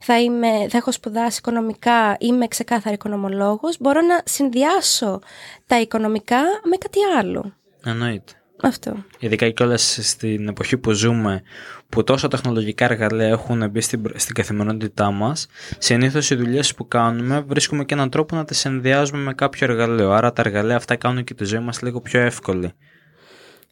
θα, 0.00 0.20
είμαι, 0.20 0.66
θα 0.68 0.76
έχω 0.76 0.92
σπουδάσει 0.92 1.38
οικονομικά, 1.38 2.16
είμαι 2.20 2.46
ξεκάθαρη 2.46 2.94
οικονομολόγος, 2.94 3.76
μπορώ 3.80 4.00
να 4.00 4.20
συνδυάσω 4.24 5.20
τα 5.66 5.80
οικονομικά 5.80 6.40
με 6.62 6.76
κάτι 6.76 6.98
άλλο. 7.18 7.52
Εννοείται. 7.84 8.35
Αυτό. 8.62 9.04
Ειδικά 9.18 9.50
και 9.50 9.62
όλα 9.62 9.76
στην 9.76 10.48
εποχή 10.48 10.76
που 10.76 10.92
ζούμε, 10.92 11.42
που 11.88 12.04
τόσα 12.04 12.28
τεχνολογικά 12.28 12.84
εργαλεία 12.84 13.26
έχουν 13.26 13.70
μπει 13.70 13.80
στην, 13.80 14.12
στην 14.14 14.34
καθημερινότητά 14.34 15.10
μας, 15.10 15.46
συνήθως 15.78 16.30
οι 16.30 16.34
δουλειές 16.34 16.74
που 16.74 16.88
κάνουμε 16.88 17.40
βρίσκουμε 17.40 17.84
και 17.84 17.94
έναν 17.94 18.10
τρόπο 18.10 18.36
να 18.36 18.44
τις 18.44 18.64
ενδιάζουμε 18.64 19.18
με 19.18 19.34
κάποιο 19.34 19.66
εργαλείο. 19.70 20.10
Άρα 20.10 20.32
τα 20.32 20.42
εργαλεία 20.44 20.76
αυτά 20.76 20.96
κάνουν 20.96 21.24
και 21.24 21.34
τη 21.34 21.44
ζωή 21.44 21.60
μας 21.60 21.82
λίγο 21.82 22.00
πιο 22.00 22.20
εύκολη. 22.20 22.72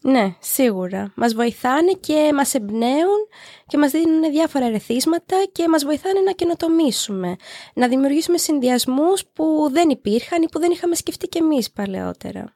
Ναι, 0.06 0.34
σίγουρα. 0.38 1.12
Μας 1.14 1.34
βοηθάνε 1.34 1.92
και 2.00 2.30
μας 2.34 2.54
εμπνέουν 2.54 3.28
και 3.66 3.78
μας 3.78 3.90
δίνουν 3.90 4.30
διάφορα 4.30 4.66
ερεθίσματα 4.66 5.36
και 5.52 5.68
μας 5.68 5.84
βοηθάνε 5.84 6.20
να 6.20 6.32
καινοτομήσουμε. 6.32 7.36
Να 7.74 7.88
δημιουργήσουμε 7.88 8.38
συνδυασμούς 8.38 9.24
που 9.32 9.68
δεν 9.72 9.88
υπήρχαν 9.88 10.42
ή 10.42 10.48
που 10.48 10.58
δεν 10.58 10.70
είχαμε 10.70 10.94
σκεφτεί 10.94 11.26
κι 11.26 11.38
εμείς 11.38 11.70
παλαιότερα 11.70 12.54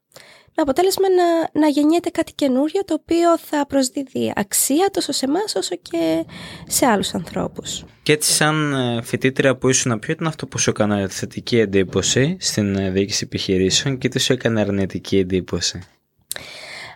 με 0.59 0.65
αποτέλεσμα 0.65 1.07
να, 1.11 1.61
να 1.61 1.69
γεννιέται 1.69 2.11
κάτι 2.11 2.33
καινούριο 2.33 2.85
το 2.85 2.95
οποίο 2.95 3.39
θα 3.39 3.67
προσδίδει 3.67 4.33
αξία 4.37 4.91
τόσο 4.93 5.13
σε 5.13 5.25
εμάς 5.25 5.55
όσο 5.55 5.77
και 5.83 6.25
σε 6.67 6.87
άλλους 6.87 7.15
ανθρώπους. 7.15 7.85
Και 8.03 8.13
έτσι 8.13 8.33
σαν 8.33 8.73
ε, 8.73 9.03
φοιτήτρια 9.03 9.57
που 9.57 9.69
ήσουν 9.69 9.99
ποιο 9.99 10.13
ήταν 10.13 10.27
αυτό 10.27 10.47
που 10.47 10.59
σου 10.59 10.71
έκανε 10.71 11.09
θετική 11.09 11.59
εντύπωση 11.59 12.37
στην 12.41 12.75
ε, 12.75 12.91
διοίκηση 12.91 13.25
επιχειρήσεων 13.25 13.99
και 13.99 14.09
τι 14.09 14.19
σου 14.21 14.33
έκανε 14.33 14.61
αρνητική 14.61 15.19
εντύπωση; 15.19 15.83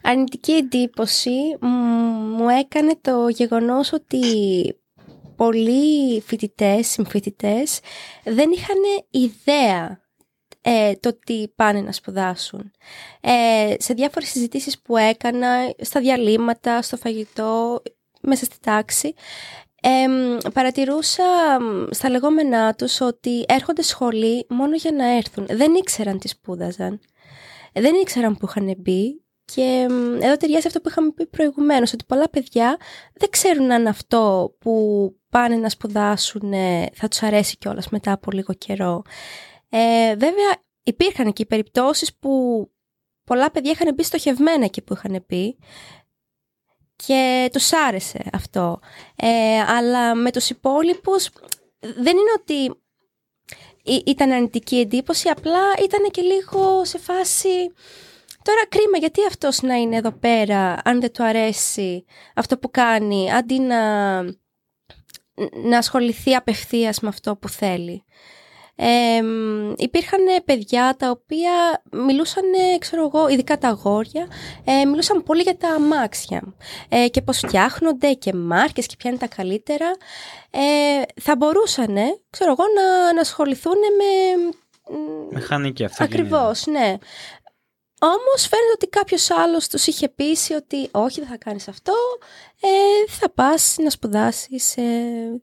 Αρνητική 0.02 0.52
εντύπωση 0.52 1.30
μου 2.36 2.48
έκανε 2.48 2.92
το 3.00 3.28
γεγονός 3.28 3.92
ότι 3.92 4.18
πολλοί 5.36 6.20
φοιτητές, 6.20 6.86
συμφοιτητές 6.86 7.80
δεν 8.24 8.50
είχαν 8.50 8.76
ιδέα 9.10 10.01
ε, 10.62 10.92
το 10.94 11.18
τι 11.26 11.48
πάνε 11.48 11.80
να 11.80 11.92
σπουδάσουν. 11.92 12.72
Ε, 13.20 13.74
σε 13.78 13.94
διάφορες 13.94 14.28
συζητήσεις 14.28 14.80
που 14.80 14.96
έκανα, 14.96 15.74
στα 15.80 16.00
διαλύματα, 16.00 16.82
στο 16.82 16.96
φαγητό, 16.96 17.82
μέσα 18.20 18.44
στη 18.44 18.56
τάξη, 18.60 19.14
ε, 19.82 20.06
παρατηρούσα 20.52 21.24
στα 21.90 22.10
λεγόμενά 22.10 22.74
τους 22.74 23.00
ότι 23.00 23.44
έρχονται 23.48 23.82
σχολή 23.82 24.46
μόνο 24.48 24.76
για 24.76 24.92
να 24.92 25.16
έρθουν. 25.16 25.46
Δεν 25.50 25.74
ήξεραν 25.74 26.18
τι 26.18 26.28
σπούδαζαν. 26.28 27.00
Δεν 27.72 27.94
ήξεραν 27.94 28.36
που 28.36 28.46
είχαν 28.48 28.74
μπει 28.78 29.22
και 29.44 29.86
εδώ 30.20 30.36
ταιριάζει 30.36 30.66
αυτό 30.66 30.80
που 30.80 30.88
είχαμε 30.88 31.12
πει 31.12 31.26
προηγουμένως, 31.26 31.92
ότι 31.92 32.04
πολλά 32.04 32.28
παιδιά 32.28 32.76
δεν 33.14 33.30
ξέρουν 33.30 33.72
αν 33.72 33.86
αυτό 33.86 34.54
που 34.58 34.72
πάνε 35.28 35.56
να 35.56 35.68
σπουδάσουν 35.68 36.52
θα 36.92 37.08
τους 37.08 37.22
αρέσει 37.22 37.56
κιόλας 37.56 37.88
μετά 37.88 38.12
από 38.12 38.30
λίγο 38.30 38.52
καιρό. 38.52 39.02
Ε, 39.74 40.16
βέβαια 40.16 40.56
υπήρχαν 40.82 41.32
και 41.32 41.42
οι 41.42 41.46
περιπτώσεις 41.46 42.16
που 42.16 42.30
πολλά 43.24 43.50
παιδιά 43.50 43.70
είχαν 43.70 43.94
μπει 43.94 44.02
στοχευμένα 44.02 44.64
εκεί 44.64 44.82
που 44.82 44.92
είχαν 44.92 45.24
πει 45.26 45.58
και 46.96 47.48
τους 47.52 47.72
άρεσε 47.72 48.24
αυτό. 48.32 48.80
Ε, 49.16 49.60
αλλά 49.60 50.14
με 50.14 50.30
τους 50.30 50.50
υπόλοιπους 50.50 51.30
δεν 51.78 52.16
είναι 52.16 52.32
ότι 52.40 52.80
ήταν 54.04 54.30
αρνητική 54.30 54.78
εντύπωση, 54.78 55.28
απλά 55.28 55.62
ήταν 55.84 56.10
και 56.10 56.22
λίγο 56.22 56.84
σε 56.84 56.98
φάση... 56.98 57.72
Τώρα 58.44 58.66
κρίμα 58.68 58.98
γιατί 58.98 59.20
αυτός 59.26 59.62
να 59.62 59.74
είναι 59.74 59.96
εδώ 59.96 60.12
πέρα 60.12 60.80
αν 60.84 61.00
δεν 61.00 61.12
του 61.12 61.24
αρέσει 61.24 62.04
αυτό 62.34 62.58
που 62.58 62.70
κάνει 62.70 63.32
αντί 63.32 63.58
να 63.58 64.22
να 65.62 65.78
ασχοληθεί 65.78 66.34
απευθείας 66.34 67.00
με 67.00 67.08
αυτό 67.08 67.36
που 67.36 67.48
θέλει. 67.48 68.04
Ε, 68.76 69.22
υπήρχαν 69.76 70.20
παιδιά 70.44 70.94
τα 70.98 71.10
οποία 71.10 71.82
μιλούσαν, 71.90 72.44
ξέρω 72.78 73.10
εγώ, 73.12 73.28
ειδικά 73.28 73.58
τα 73.58 73.68
αγόρια, 73.68 74.26
ε, 74.64 74.84
μιλούσαν 74.84 75.22
πολύ 75.22 75.42
για 75.42 75.56
τα 75.56 75.68
αμάξια 75.68 76.42
ε, 76.88 77.08
και 77.08 77.22
πώς 77.22 77.38
φτιάχνονται 77.38 78.12
και 78.12 78.32
μάρκες 78.32 78.86
και 78.86 78.94
ποια 78.98 79.10
είναι 79.10 79.18
τα 79.18 79.28
καλύτερα. 79.28 79.90
Ε, 80.50 81.02
θα 81.20 81.36
μπορούσαν, 81.36 81.94
ξέρω 82.30 82.50
εγώ, 82.50 82.64
να, 82.76 83.12
να 83.12 83.20
ασχοληθούν 83.20 83.78
με... 83.98 84.52
Μηχανική 85.30 85.84
αυτό. 85.84 86.04
Ακριβώς, 86.04 86.66
ναι. 86.66 86.96
Όμως 88.04 88.40
φαίνεται 88.48 88.72
ότι 88.74 88.86
κάποιος 88.86 89.30
άλλος 89.30 89.68
τους 89.68 89.86
είχε 89.86 90.08
πείσει 90.08 90.54
ότι 90.54 90.88
όχι, 90.90 91.20
δεν 91.20 91.28
θα 91.28 91.36
κάνεις 91.36 91.68
αυτό. 91.68 91.92
Ε, 92.60 93.10
θα 93.12 93.30
πας 93.30 93.76
να 93.82 93.90
σπουδάσεις 93.90 94.64
σε 94.64 94.82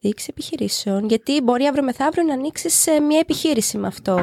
διοίκηση 0.02 0.28
επιχειρήσεων. 0.30 1.08
Γιατί 1.08 1.42
μπορεί 1.42 1.66
αύριο 1.66 1.84
μεθαύριο 1.84 2.24
να 2.24 2.34
ανοίξεις 2.34 2.86
μια 3.08 3.20
επιχείρηση 3.20 3.78
με 3.78 3.88
αυτό. 3.88 4.16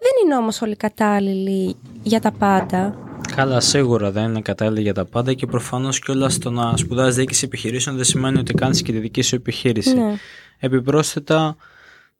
Δεν 0.00 0.12
είναι 0.24 0.36
όμως 0.36 0.62
όλοι 0.62 0.76
κατάλληλοι 0.76 1.76
για 2.02 2.20
τα 2.20 2.32
πάντα. 2.32 2.98
Καλά, 3.36 3.60
σίγουρα 3.60 4.10
δεν 4.10 4.24
είναι 4.24 4.40
κατάλληλοι 4.40 4.82
για 4.82 4.94
τα 4.94 5.04
πάντα 5.04 5.34
και 5.34 5.46
προφανώς 5.46 5.98
κιόλα 5.98 6.30
το 6.40 6.50
να 6.50 6.76
σπουδάζει 6.76 7.18
διοίκηση 7.18 7.44
επιχειρήσεων 7.44 7.96
δεν 7.96 8.04
σημαίνει 8.04 8.38
ότι 8.38 8.54
κάνεις 8.54 8.82
και 8.82 8.92
τη 8.92 8.98
δική 8.98 9.22
σου 9.22 9.34
επιχείρηση. 9.34 9.94
Ναι. 9.94 10.14
Επιπρόσθετα, 10.58 11.56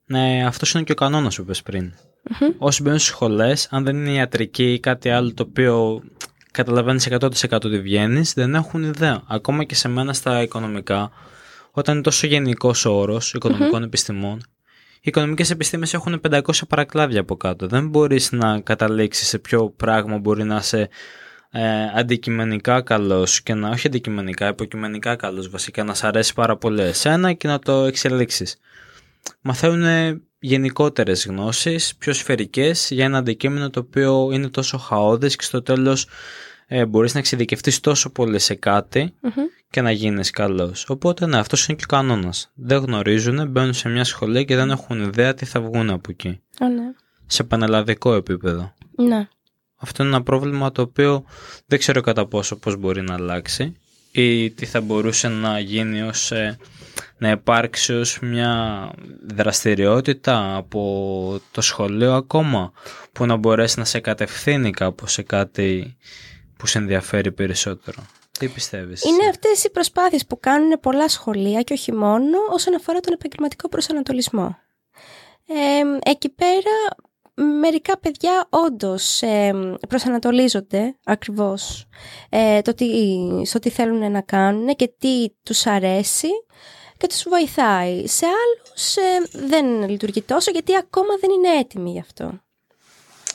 ναι, 0.05 0.45
αυτός 0.47 0.75
είναι 0.75 0.83
και 0.83 0.93
ο 0.93 0.95
κανόνας 0.95 1.37
που 1.37 1.43
είπες 1.43 1.63
πριν. 1.63 1.93
Mm-hmm. 2.31 2.55
Όσοι 2.59 2.83
μπαίνουν 2.83 2.99
στις 2.99 3.11
σχολές, 3.13 3.69
αν 3.71 3.85
δεν 3.85 3.97
είναι 3.97 4.13
ιατρική 4.13 4.73
ή 4.73 4.81
κάτι 4.81 5.11
άλλο 5.11 5.35
το 5.35 5.45
οποίο 5.49 6.03
καταλαβαίνεις 6.51 7.09
100% 7.11 7.29
ότι 7.51 7.81
βγαίνεις, 7.81 8.33
δεν 8.33 8.55
έχουν 8.55 8.83
ιδέα. 8.83 9.23
Ακόμα 9.27 9.65
και 9.65 9.75
σε 9.75 9.89
μένα 9.89 10.13
στα 10.13 10.43
οικονομικά, 10.43 11.11
όταν 11.71 11.95
είναι 11.95 12.03
τόσο 12.03 12.27
γενικός 12.27 12.85
όρος 12.85 13.35
οικονομικών 13.35 13.83
mm-hmm. 13.83 13.87
επιστημών, 13.87 14.43
οι 15.01 15.01
οικονομικές 15.01 15.51
επιστήμες 15.51 15.95
έχουν 15.95 16.21
500 16.31 16.41
παρακλάδια 16.69 17.21
από 17.21 17.37
κάτω. 17.37 17.67
Δεν 17.67 17.89
μπορείς 17.89 18.33
να 18.33 18.61
καταλήξεις 18.61 19.29
σε 19.29 19.39
ποιο 19.39 19.71
πράγμα 19.71 20.19
μπορεί 20.19 20.45
να 20.45 20.57
είσαι 20.57 20.89
ε, 21.51 21.63
αντικειμενικά 21.95 22.83
καλός 22.83 23.43
και 23.43 23.55
να 23.55 23.69
όχι 23.69 23.87
αντικειμενικά, 23.87 24.49
υποκειμενικά 24.49 25.17
καλός 25.17 25.49
βασικά, 25.49 25.85
να 25.85 25.95
σ' 25.95 26.05
αρέσει 26.05 26.35
πάρα 26.35 26.57
πολύ 26.57 26.83
εσένα 26.83 27.33
και 27.33 27.49
να 27.49 27.59
το 27.59 27.85
εξελίξεις. 27.85 28.57
Μαθαίνουν 29.41 30.23
γενικότερες 30.39 31.27
γνώσεις, 31.27 31.95
πιο 31.97 32.13
σφαιρικές 32.13 32.89
για 32.91 33.05
ένα 33.05 33.19
αντικείμενο 33.19 33.71
το 33.71 33.81
οποίο 33.81 34.31
είναι 34.33 34.49
τόσο 34.49 34.79
χαόδες 34.79 35.37
και 35.37 35.45
στο 35.45 35.63
τέλος 35.63 36.07
ε, 36.67 36.87
μπορείς 36.87 37.13
να 37.15 37.19
εξειδικευτείς 37.19 37.81
τόσο 37.81 38.11
πολύ 38.11 38.39
σε 38.39 38.55
κατι 38.55 39.15
και 39.71 39.81
να 39.81 39.91
γίνεις 39.91 40.31
καλός. 40.31 40.89
Οπότε 40.89 41.27
ναι, 41.27 41.39
αυτός 41.39 41.67
είναι 41.67 41.77
και 41.77 41.85
ο 41.87 41.97
κανόνας. 41.97 42.51
Δεν 42.55 42.79
γνωρίζουν, 42.79 43.49
μπαίνουν 43.49 43.73
σε 43.75 43.89
μια 43.89 44.05
σχολή 44.05 44.45
και 44.45 44.57
δεν 44.57 44.71
έχουν 44.71 45.03
ιδέα 45.03 45.35
τι 45.35 45.45
θα 45.45 45.61
βγουν 45.61 45.91
από 45.91 46.11
εκεί. 46.11 46.41
ναι. 46.61 46.93
Σε 47.27 47.45
πανελλαδικό 47.45 48.15
επίπεδο. 48.15 48.75
Ναι. 48.97 49.29
Αυτό 49.77 50.03
είναι 50.03 50.15
ένα 50.15 50.23
πρόβλημα 50.23 50.73
το 50.73 50.83
οποίο 50.83 51.25
δεν 51.67 51.79
ξέρω 51.79 52.01
κατά 52.01 52.27
πόσο 52.27 52.57
πώς 52.57 52.77
μπορεί 52.77 53.03
να 53.03 53.15
αλλάξει 53.15 53.77
ή 54.13 54.51
τι 54.51 54.67
θα 54.67 54.81
μπορούσε 54.81 55.29
να 55.29 55.59
γίνει 55.61 56.03
ως 56.03 56.33
ε, 56.33 56.59
να 57.19 57.31
υπάρξει 57.31 57.93
ως 57.93 58.19
μια 58.21 58.91
δραστηριότητα 59.23 60.57
από 60.57 61.41
το 61.51 61.61
σχολείο 61.61 62.15
ακόμα 62.15 62.73
που 63.13 63.27
να 63.27 63.37
μπορέσει 63.37 63.79
να 63.79 63.85
σε 63.85 64.01
κατευθύνει 64.01 64.71
κάπως 64.71 65.13
σε 65.13 65.23
κάτι 65.23 65.97
που 66.57 66.67
σε 66.67 66.79
ενδιαφέρει 66.79 67.33
περισσότερο. 67.33 68.03
Τι 68.39 68.49
πιστεύεις; 68.49 69.05
Είναι 69.05 69.29
αυτές 69.29 69.65
οι 69.65 69.71
προσπάθειες 69.71 70.27
που 70.27 70.41
κάνουν 70.41 70.81
πολλά 70.81 71.09
σχολεία 71.09 71.63
και 71.63 71.73
όχι 71.73 71.93
μόνο 71.93 72.39
όσον 72.51 72.75
αφορά 72.75 73.01
τον 73.01 73.13
επαγγελματικό 73.13 73.69
προσανατολισμό. 73.69 74.59
Ε, 75.47 76.11
εκεί 76.11 76.29
πέρα 76.29 76.73
μερικά 77.61 77.99
παιδιά 77.99 78.47
όντως 78.51 79.23
ε, 79.23 79.53
προσανατολίζονται 79.89 80.97
ακριβώς 81.05 81.87
ε, 82.29 82.61
το 82.63 82.75
τι, 82.75 82.87
στο 83.45 83.59
τι 83.59 83.71
θέλουν 83.71 84.11
να 84.11 84.21
κάνουν 84.21 84.77
και 84.77 84.93
τι 84.99 85.29
τους 85.43 85.67
αρέσει 85.67 86.29
και 86.99 87.07
τους 87.07 87.25
βοηθάει. 87.29 88.07
Σε 88.07 88.27
άλλους 88.27 88.97
ε, 88.97 89.39
δεν 89.49 89.89
λειτουργεί 89.89 90.23
τόσο 90.23 90.51
γιατί 90.51 90.77
ακόμα 90.77 91.09
δεν 91.21 91.31
είναι 91.31 91.59
έτοιμοι 91.59 91.91
γι' 91.91 92.01
αυτό. 92.01 92.41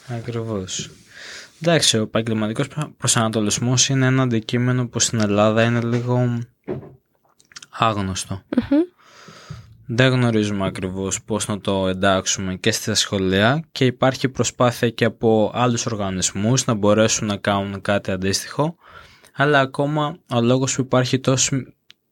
Ακριβώς. 0.08 0.90
Εντάξει, 1.62 1.98
ο 1.98 2.02
επαγγελματικός 2.02 2.68
προσανατολισμός 2.98 3.90
είναι 3.90 4.06
ένα 4.06 4.24
αντικείμενο 4.24 4.88
που 4.88 5.00
στην 5.00 5.20
Ελλάδα 5.20 5.64
είναι 5.64 5.82
λίγο 5.82 6.40
Δεν 9.86 10.12
γνωρίζουμε 10.12 10.66
ακριβώς 10.66 11.24
πώς 11.24 11.48
να 11.48 11.60
το 11.60 11.88
εντάξουμε 11.88 12.56
και 12.56 12.72
στα 12.72 12.96
σχολεία 12.96 13.64
και 13.72 13.86
υπάρχει 13.86 14.30
προσπάθεια 14.30 14.90
και 14.90 15.06
από 15.06 15.52
άλλους 15.54 15.86
οργανισμούς 15.86 16.66
να 16.66 16.74
μπορέσουν 16.74 17.28
να 17.28 17.38
κάνουν 17.38 17.82
κάτι 17.82 18.12
αντίστοιχο 18.12 18.76
αλλά 19.34 19.60
ακόμα 19.60 20.18
ο 20.34 20.42
λόγος 20.42 20.76
που 20.76 20.82
υπάρχει 20.82 21.20
τόσο 21.20 21.56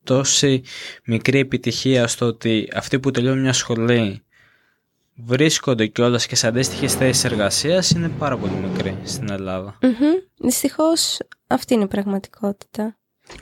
τόση 0.04 0.64
μικρή 1.06 1.40
επιτυχία 1.40 2.08
στο 2.08 2.26
ότι 2.26 2.70
αυτοί 2.74 3.00
που 3.00 3.12
τελειώνουν 3.12 3.42
μια 3.42 3.54
σχολή 3.54 4.22
βρίσκονται 5.16 5.88
κιόλας 5.88 6.28
και 6.28 6.36
σε 6.36 6.48
αντίστοιχες 6.48 6.96
θέσεις 6.96 7.24
εργασίας 7.24 7.90
είναι 7.90 8.10
πάρα 8.10 8.38
πολύ 8.38 8.54
μικρή 8.54 8.98
στην 9.04 9.32
Ελλάδα. 9.32 9.78
Mm-hmm. 9.82 10.24
Δυστυχώς 10.38 11.20
αυτή 11.48 11.74
είναι 11.74 11.84
η 11.84 11.88
πραγματικότητα. 11.88 12.96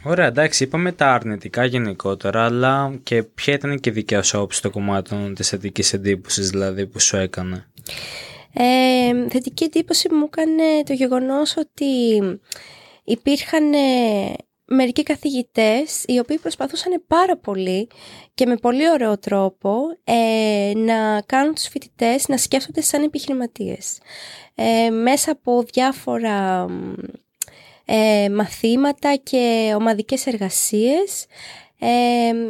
Ωραία, 0.04 0.26
εντάξει, 0.26 0.64
είπαμε 0.64 0.92
τα 0.92 1.14
αρνητικά 1.14 1.66
γενικότερα, 1.66 2.46
αλλά 2.46 3.00
και 3.04 3.24
ποια 3.24 3.54
ήταν 3.54 3.80
και 3.80 3.90
η 3.90 3.94
δικιά 3.94 4.22
σου 4.22 4.40
όψη 4.40 4.58
στο 4.58 4.70
κομμάτι 4.70 5.34
της 5.36 5.50
θετικής 5.50 5.94
εντύπωσης, 5.94 6.50
δηλαδή 6.50 6.88
που 6.88 7.00
σου 7.00 7.18
έκανε; 7.18 7.66
Ε, 8.54 9.30
θετική 9.30 9.64
εντύπωση 9.64 10.14
μου 10.14 10.24
έκανε 10.24 10.84
το 10.86 10.94
γεγονός 10.94 11.58
ότι 11.58 11.86
υπήρχαν 13.04 13.74
μερικοί 14.70 15.04
καθηγητές 15.04 16.04
οι 16.08 16.20
οποίοι 16.20 16.38
προσπαθούσαν 16.38 17.04
πάρα 17.08 17.38
πολύ 17.38 17.88
και 18.34 18.46
με 18.46 18.56
πολύ 18.56 18.90
ωραίο 18.90 19.18
τρόπο 19.18 19.98
ε, 20.04 20.72
να 20.76 21.22
κάνουν 21.22 21.54
τους 21.54 21.68
φοιτητές 21.68 22.28
να 22.28 22.38
σκέφτονται 22.38 22.82
σαν 22.82 23.04
επιχειρηματίες. 23.04 24.00
Ε, 24.56 24.90
μέσα 24.90 25.32
από 25.32 25.64
διάφορα 25.74 26.66
ε, 27.86 28.30
μαθήματα 28.30 29.16
και 29.16 29.74
ομαδικές 29.76 30.28
εργασίες 30.28 31.26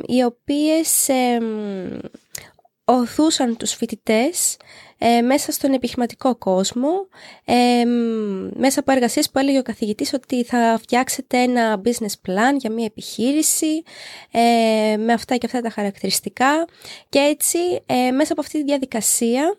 οι 0.05 0.23
οποίες 0.23 1.09
οθούσαν 2.85 3.57
τους 3.57 3.73
φοιτητές 3.73 4.57
ε, 5.01 5.21
μέσα 5.21 5.51
στον 5.51 5.73
επιχειρηματικό 5.73 6.35
κόσμο, 6.35 7.07
ε, 7.45 7.83
μέσα 8.53 8.79
από 8.79 8.91
εργασίες 8.91 9.29
που 9.29 9.39
έλεγε 9.39 9.57
ο 9.57 9.61
καθηγητής 9.61 10.13
ότι 10.13 10.43
θα 10.43 10.77
φτιάξετε 10.81 11.37
ένα 11.37 11.81
business 11.85 12.29
plan 12.29 12.57
για 12.57 12.71
μια 12.71 12.85
επιχείρηση 12.85 13.83
ε, 14.31 14.97
με 14.97 15.13
αυτά 15.13 15.35
και 15.35 15.45
αυτά 15.45 15.61
τα 15.61 15.69
χαρακτηριστικά 15.69 16.67
και 17.09 17.19
έτσι 17.19 17.59
ε, 17.85 18.11
μέσα 18.11 18.31
από 18.31 18.41
αυτή 18.41 18.57
τη 18.57 18.63
διαδικασία 18.63 19.57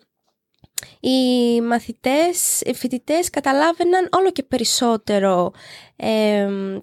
οι 1.00 1.61
μαθητές, 1.61 2.61
οι 2.61 2.74
φοιτητές 2.74 3.31
καταλάβαιναν 3.31 4.09
όλο 4.12 4.31
και 4.31 4.42
περισσότερο 4.42 5.53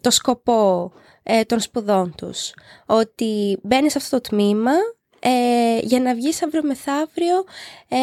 το 0.02 0.12
σκοπό 0.12 0.91
των 1.46 1.60
σπουδών 1.60 2.15
τους. 2.17 2.54
Ότι 2.86 3.60
μπαίνεις 3.63 3.91
σε 3.91 3.98
αυτό 3.98 4.20
το 4.20 4.30
τμήμα 4.30 4.72
ε, 5.29 5.79
για 5.81 5.99
να 5.99 6.15
βγεις 6.15 6.43
αύριο 6.43 6.63
μεθαύριο 6.63 7.43
ε, 7.87 7.97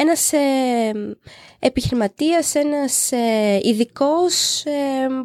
ένας 0.00 0.32
ε, 0.32 1.16
επιχειρηματίας, 1.58 2.54
ένας 2.54 3.12
ε, 3.12 3.60
ειδικός 3.62 4.64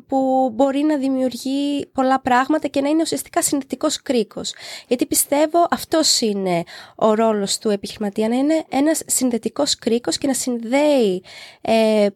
που 0.08 0.50
μπορεί 0.54 0.84
να 0.84 0.98
δημιουργεί 0.98 1.86
πολλά 1.94 2.22
πράγματα 2.22 2.68
και 2.68 2.82
να 2.82 2.90
είναι 2.90 3.02
ουσιαστικά 3.02 3.42
συνδετικός 3.42 4.02
κρίκος. 4.02 4.54
Γιατί 4.88 5.06
πιστεύω 5.06 5.68
αυτός 5.70 6.22
είναι 6.22 6.64
ο 6.96 7.14
ρόλος 7.14 7.58
του 7.58 7.70
επιχειρηματία, 7.70 8.28
να 8.28 8.36
είναι 8.36 8.64
ένας 8.70 9.02
συνδετικός 9.06 9.76
κρίκος 9.76 10.18
και 10.18 10.28
να 10.28 10.34
συνδέει 10.34 11.24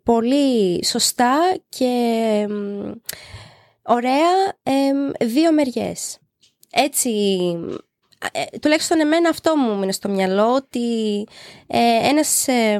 πολύ 0.03 0.85
σωστά 0.85 1.37
και 1.69 2.45
ωραία 3.81 4.57
δύο 5.19 5.51
μεριές. 5.51 6.17
Έτσι 6.71 7.09
ε, 8.31 8.57
τουλάχιστον 8.61 8.99
εμένα 8.99 9.29
αυτό 9.29 9.55
μου 9.55 9.77
μείνει 9.77 9.93
στο 9.93 10.09
μυαλό 10.09 10.53
ότι 10.53 11.23
ε, 11.67 12.09
ένας 12.09 12.47
ε, 12.47 12.77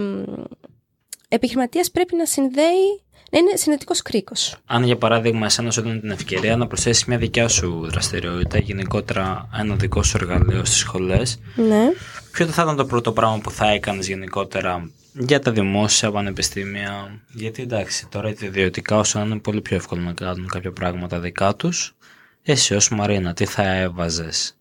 επιχειρηματίας 1.28 1.92
πρέπει 1.92 2.16
να 2.16 2.26
συνδέει 2.26 3.02
να 3.32 3.38
είναι 3.38 3.56
συνετικό 3.56 3.94
κρίκος. 4.04 4.56
Αν 4.66 4.84
για 4.84 4.98
παράδειγμα, 4.98 5.46
εσένα 5.46 5.72
σου 5.72 5.80
έδινε 5.80 6.00
την 6.00 6.12
ευκαιρία 6.12 6.58
να 6.58 6.68
προσθέσεις 6.68 7.06
μια 7.06 7.18
δικιά 7.18 7.48
σου 7.48 7.88
δραστηριότητα, 7.90 8.58
γενικότερα 8.58 9.50
ένα 9.60 9.76
δικό 9.76 10.04
σου 10.04 10.18
εργαλείο 10.22 10.66
στις 10.66 10.78
σχολές, 10.78 11.40
ναι. 11.56 11.92
ποιο 12.32 12.46
θα 12.46 12.62
ήταν 12.62 12.76
το 12.76 12.86
πρώτο 12.86 13.12
πράγμα 13.12 13.38
που 13.38 13.52
θα 13.52 13.70
έκανες 13.70 14.08
γενικότερα 14.08 14.92
για 15.14 15.40
τα 15.40 15.52
δημόσια 15.52 16.12
πανεπιστήμια; 16.12 17.22
Γιατί 17.34 17.62
εντάξει, 17.62 18.08
τώρα 18.08 18.30
οι 18.30 18.36
ιδιωτικά, 18.40 18.98
όσο 18.98 19.20
είναι 19.20 19.38
πολύ 19.38 19.62
πιο 19.62 19.76
εύκολο 19.76 20.02
να 20.02 20.14
κάνουν 20.14 20.48
κάποια 20.48 20.72
πράγματα 20.72 21.20
δικά 21.20 21.56
τους, 21.56 21.96
εσύ 22.44 22.76
ως 22.76 22.90
Μαρίνα, 22.90 23.34
τι 23.34 23.46
θα 23.46 23.76
έβαζες 23.76 24.58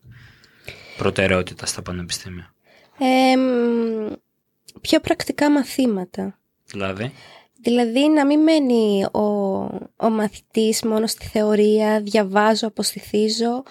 προτεραιότητα 0.97 1.65
στα 1.65 1.81
πανεπιστήμια; 1.81 2.53
Ε, 2.99 3.35
πιο 4.81 4.99
πρακτικά 4.99 5.51
μαθήματα. 5.51 6.39
Δηλαδή; 6.65 7.13
Δηλαδή 7.61 8.09
να 8.09 8.25
μην 8.25 8.39
μένει 8.39 9.05
ο, 9.11 9.19
ο 9.95 10.09
μαθητής 10.09 10.83
μόνο 10.83 11.07
στη 11.07 11.27
θεωρία, 11.27 12.01
διαβάζω, 12.01 12.67
αποστηθίζω 12.67 13.63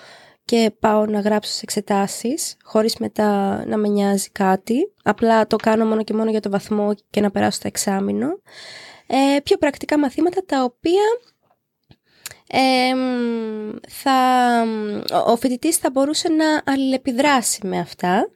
και 0.44 0.72
πάω 0.78 1.06
να 1.06 1.20
γράψω 1.20 1.52
σε 1.52 1.60
εξετάσεις 1.62 2.56
χωρίς 2.62 2.96
μετά 2.96 3.62
να 3.66 3.76
με 3.76 3.88
νοιάζει 3.88 4.28
κάτι. 4.30 4.92
Απλά 5.02 5.46
το 5.46 5.56
κάνω 5.56 5.84
μόνο 5.84 6.02
και 6.02 6.14
μόνο 6.14 6.30
για 6.30 6.40
το 6.40 6.50
βαθμό 6.50 6.90
και 7.10 7.20
να 7.20 7.30
περάσω 7.30 7.58
το 7.58 7.66
εξάμεινο. 7.66 8.40
Ε, 9.06 9.40
πιο 9.42 9.56
πρακτικά 9.56 9.98
μαθήματα 9.98 10.44
τα 10.46 10.62
οποία 10.62 11.02
ε, 12.48 12.92
θα, 13.88 14.64
ο 15.26 15.36
φοιτητής 15.36 15.76
θα 15.76 15.90
μπορούσε 15.90 16.28
να 16.28 16.72
αλληλεπιδράσει 16.72 17.66
με 17.66 17.78
αυτά 17.78 18.30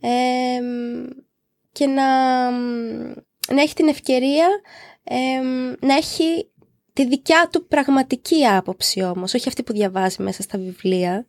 ε, 0.00 0.08
και 1.72 1.86
να, 1.86 2.50
να 3.54 3.62
έχει 3.62 3.74
την 3.74 3.88
ευκαιρία 3.88 4.46
να 5.80 5.94
έχει 5.94 6.50
τη 6.92 7.06
δικιά 7.06 7.48
του 7.52 7.66
πραγματική 7.66 8.46
άποψη 8.46 9.02
όμως, 9.02 9.34
όχι 9.34 9.48
αυτή 9.48 9.62
που 9.62 9.72
διαβάζει 9.72 10.22
μέσα 10.22 10.42
στα 10.42 10.58
βιβλία, 10.58 11.26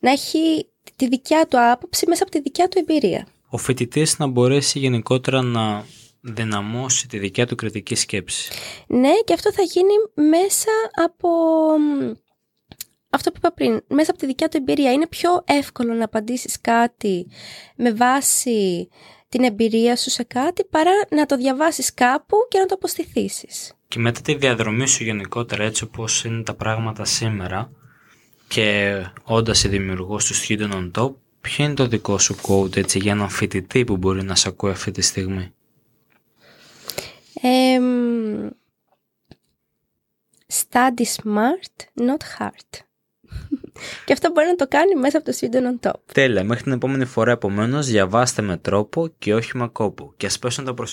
να 0.00 0.10
έχει 0.10 0.68
τη 0.96 1.08
δικιά 1.08 1.46
του 1.46 1.70
άποψη 1.70 2.06
μέσα 2.08 2.22
από 2.22 2.32
τη 2.32 2.40
δικιά 2.40 2.68
του 2.68 2.78
εμπειρία. 2.78 3.26
Ο 3.48 3.56
φοιτητής 3.56 4.18
να 4.18 4.26
μπορέσει 4.26 4.78
γενικότερα 4.78 5.42
να 5.42 5.84
δυναμώσει 6.24 7.08
τη 7.08 7.18
δικιά 7.18 7.46
του 7.46 7.54
κριτική 7.54 7.94
σκέψη. 7.94 8.52
Ναι, 8.86 9.12
και 9.24 9.32
αυτό 9.32 9.52
θα 9.52 9.62
γίνει 9.62 10.28
μέσα 10.30 10.70
από 11.04 11.28
αυτό 13.10 13.30
που 13.30 13.36
είπα 13.38 13.52
πριν, 13.52 13.80
μέσα 13.88 14.10
από 14.10 14.20
τη 14.20 14.26
δικιά 14.26 14.48
του 14.48 14.56
εμπειρία. 14.56 14.92
Είναι 14.92 15.06
πιο 15.06 15.42
εύκολο 15.46 15.94
να 15.94 16.04
απαντήσεις 16.04 16.60
κάτι 16.60 17.26
με 17.76 17.92
βάση 17.92 18.88
την 19.28 19.44
εμπειρία 19.44 19.96
σου 19.96 20.10
σε 20.10 20.22
κάτι 20.22 20.64
παρά 20.64 20.92
να 21.10 21.26
το 21.26 21.36
διαβάσεις 21.36 21.94
κάπου 21.94 22.36
και 22.48 22.58
να 22.58 22.66
το 22.66 22.74
αποστηθήσεις. 22.74 23.72
Και 23.88 23.98
μετά 23.98 24.20
τη 24.20 24.34
διαδρομή 24.34 24.88
σου 24.88 25.04
γενικότερα 25.04 25.64
έτσι 25.64 25.84
όπως 25.84 26.24
είναι 26.24 26.42
τα 26.42 26.54
πράγματα 26.54 27.04
σήμερα 27.04 27.70
και 28.48 28.96
όντας 29.24 29.64
η 29.64 29.68
δημιουργός 29.68 30.24
του 30.24 30.34
Student 30.34 30.72
on 30.72 30.90
Top, 31.02 31.14
ποιο 31.40 31.64
είναι 31.64 31.74
το 31.74 31.86
δικό 31.86 32.18
σου 32.18 32.36
quote 32.42 32.76
έτσι, 32.76 32.98
για 32.98 33.12
έναν 33.12 33.28
φοιτητή 33.28 33.84
που 33.84 33.96
μπορεί 33.96 34.22
να 34.22 34.34
σε 34.34 34.48
ακούει 34.48 34.70
αυτή 34.70 34.90
τη 34.90 35.02
στιγμή; 35.02 35.52
Study 40.48 41.04
smart, 41.04 41.76
not 41.94 42.22
hard. 42.38 42.84
και 44.04 44.12
αυτό 44.12 44.30
μπορεί 44.30 44.46
να 44.46 44.54
το 44.54 44.68
κάνει 44.68 44.94
μέσα 44.94 45.18
από 45.18 45.30
το 45.30 45.36
Student 45.40 45.86
on 45.86 45.88
Top. 45.88 46.00
Τέλεια. 46.12 46.44
Μέχρι 46.44 46.62
την 46.62 46.72
επόμενη 46.72 47.04
φορά, 47.04 47.32
επομένως, 47.32 47.86
διαβάστε 47.86 48.42
με 48.42 48.56
τρόπο 48.56 49.08
και 49.18 49.34
όχι 49.34 49.56
με 49.56 49.68
κόπο. 49.68 50.14
Και 50.16 50.26
ας 50.26 50.38
πέσουν 50.38 50.64
τα 50.64 50.74
προσωπικά. 50.74 50.92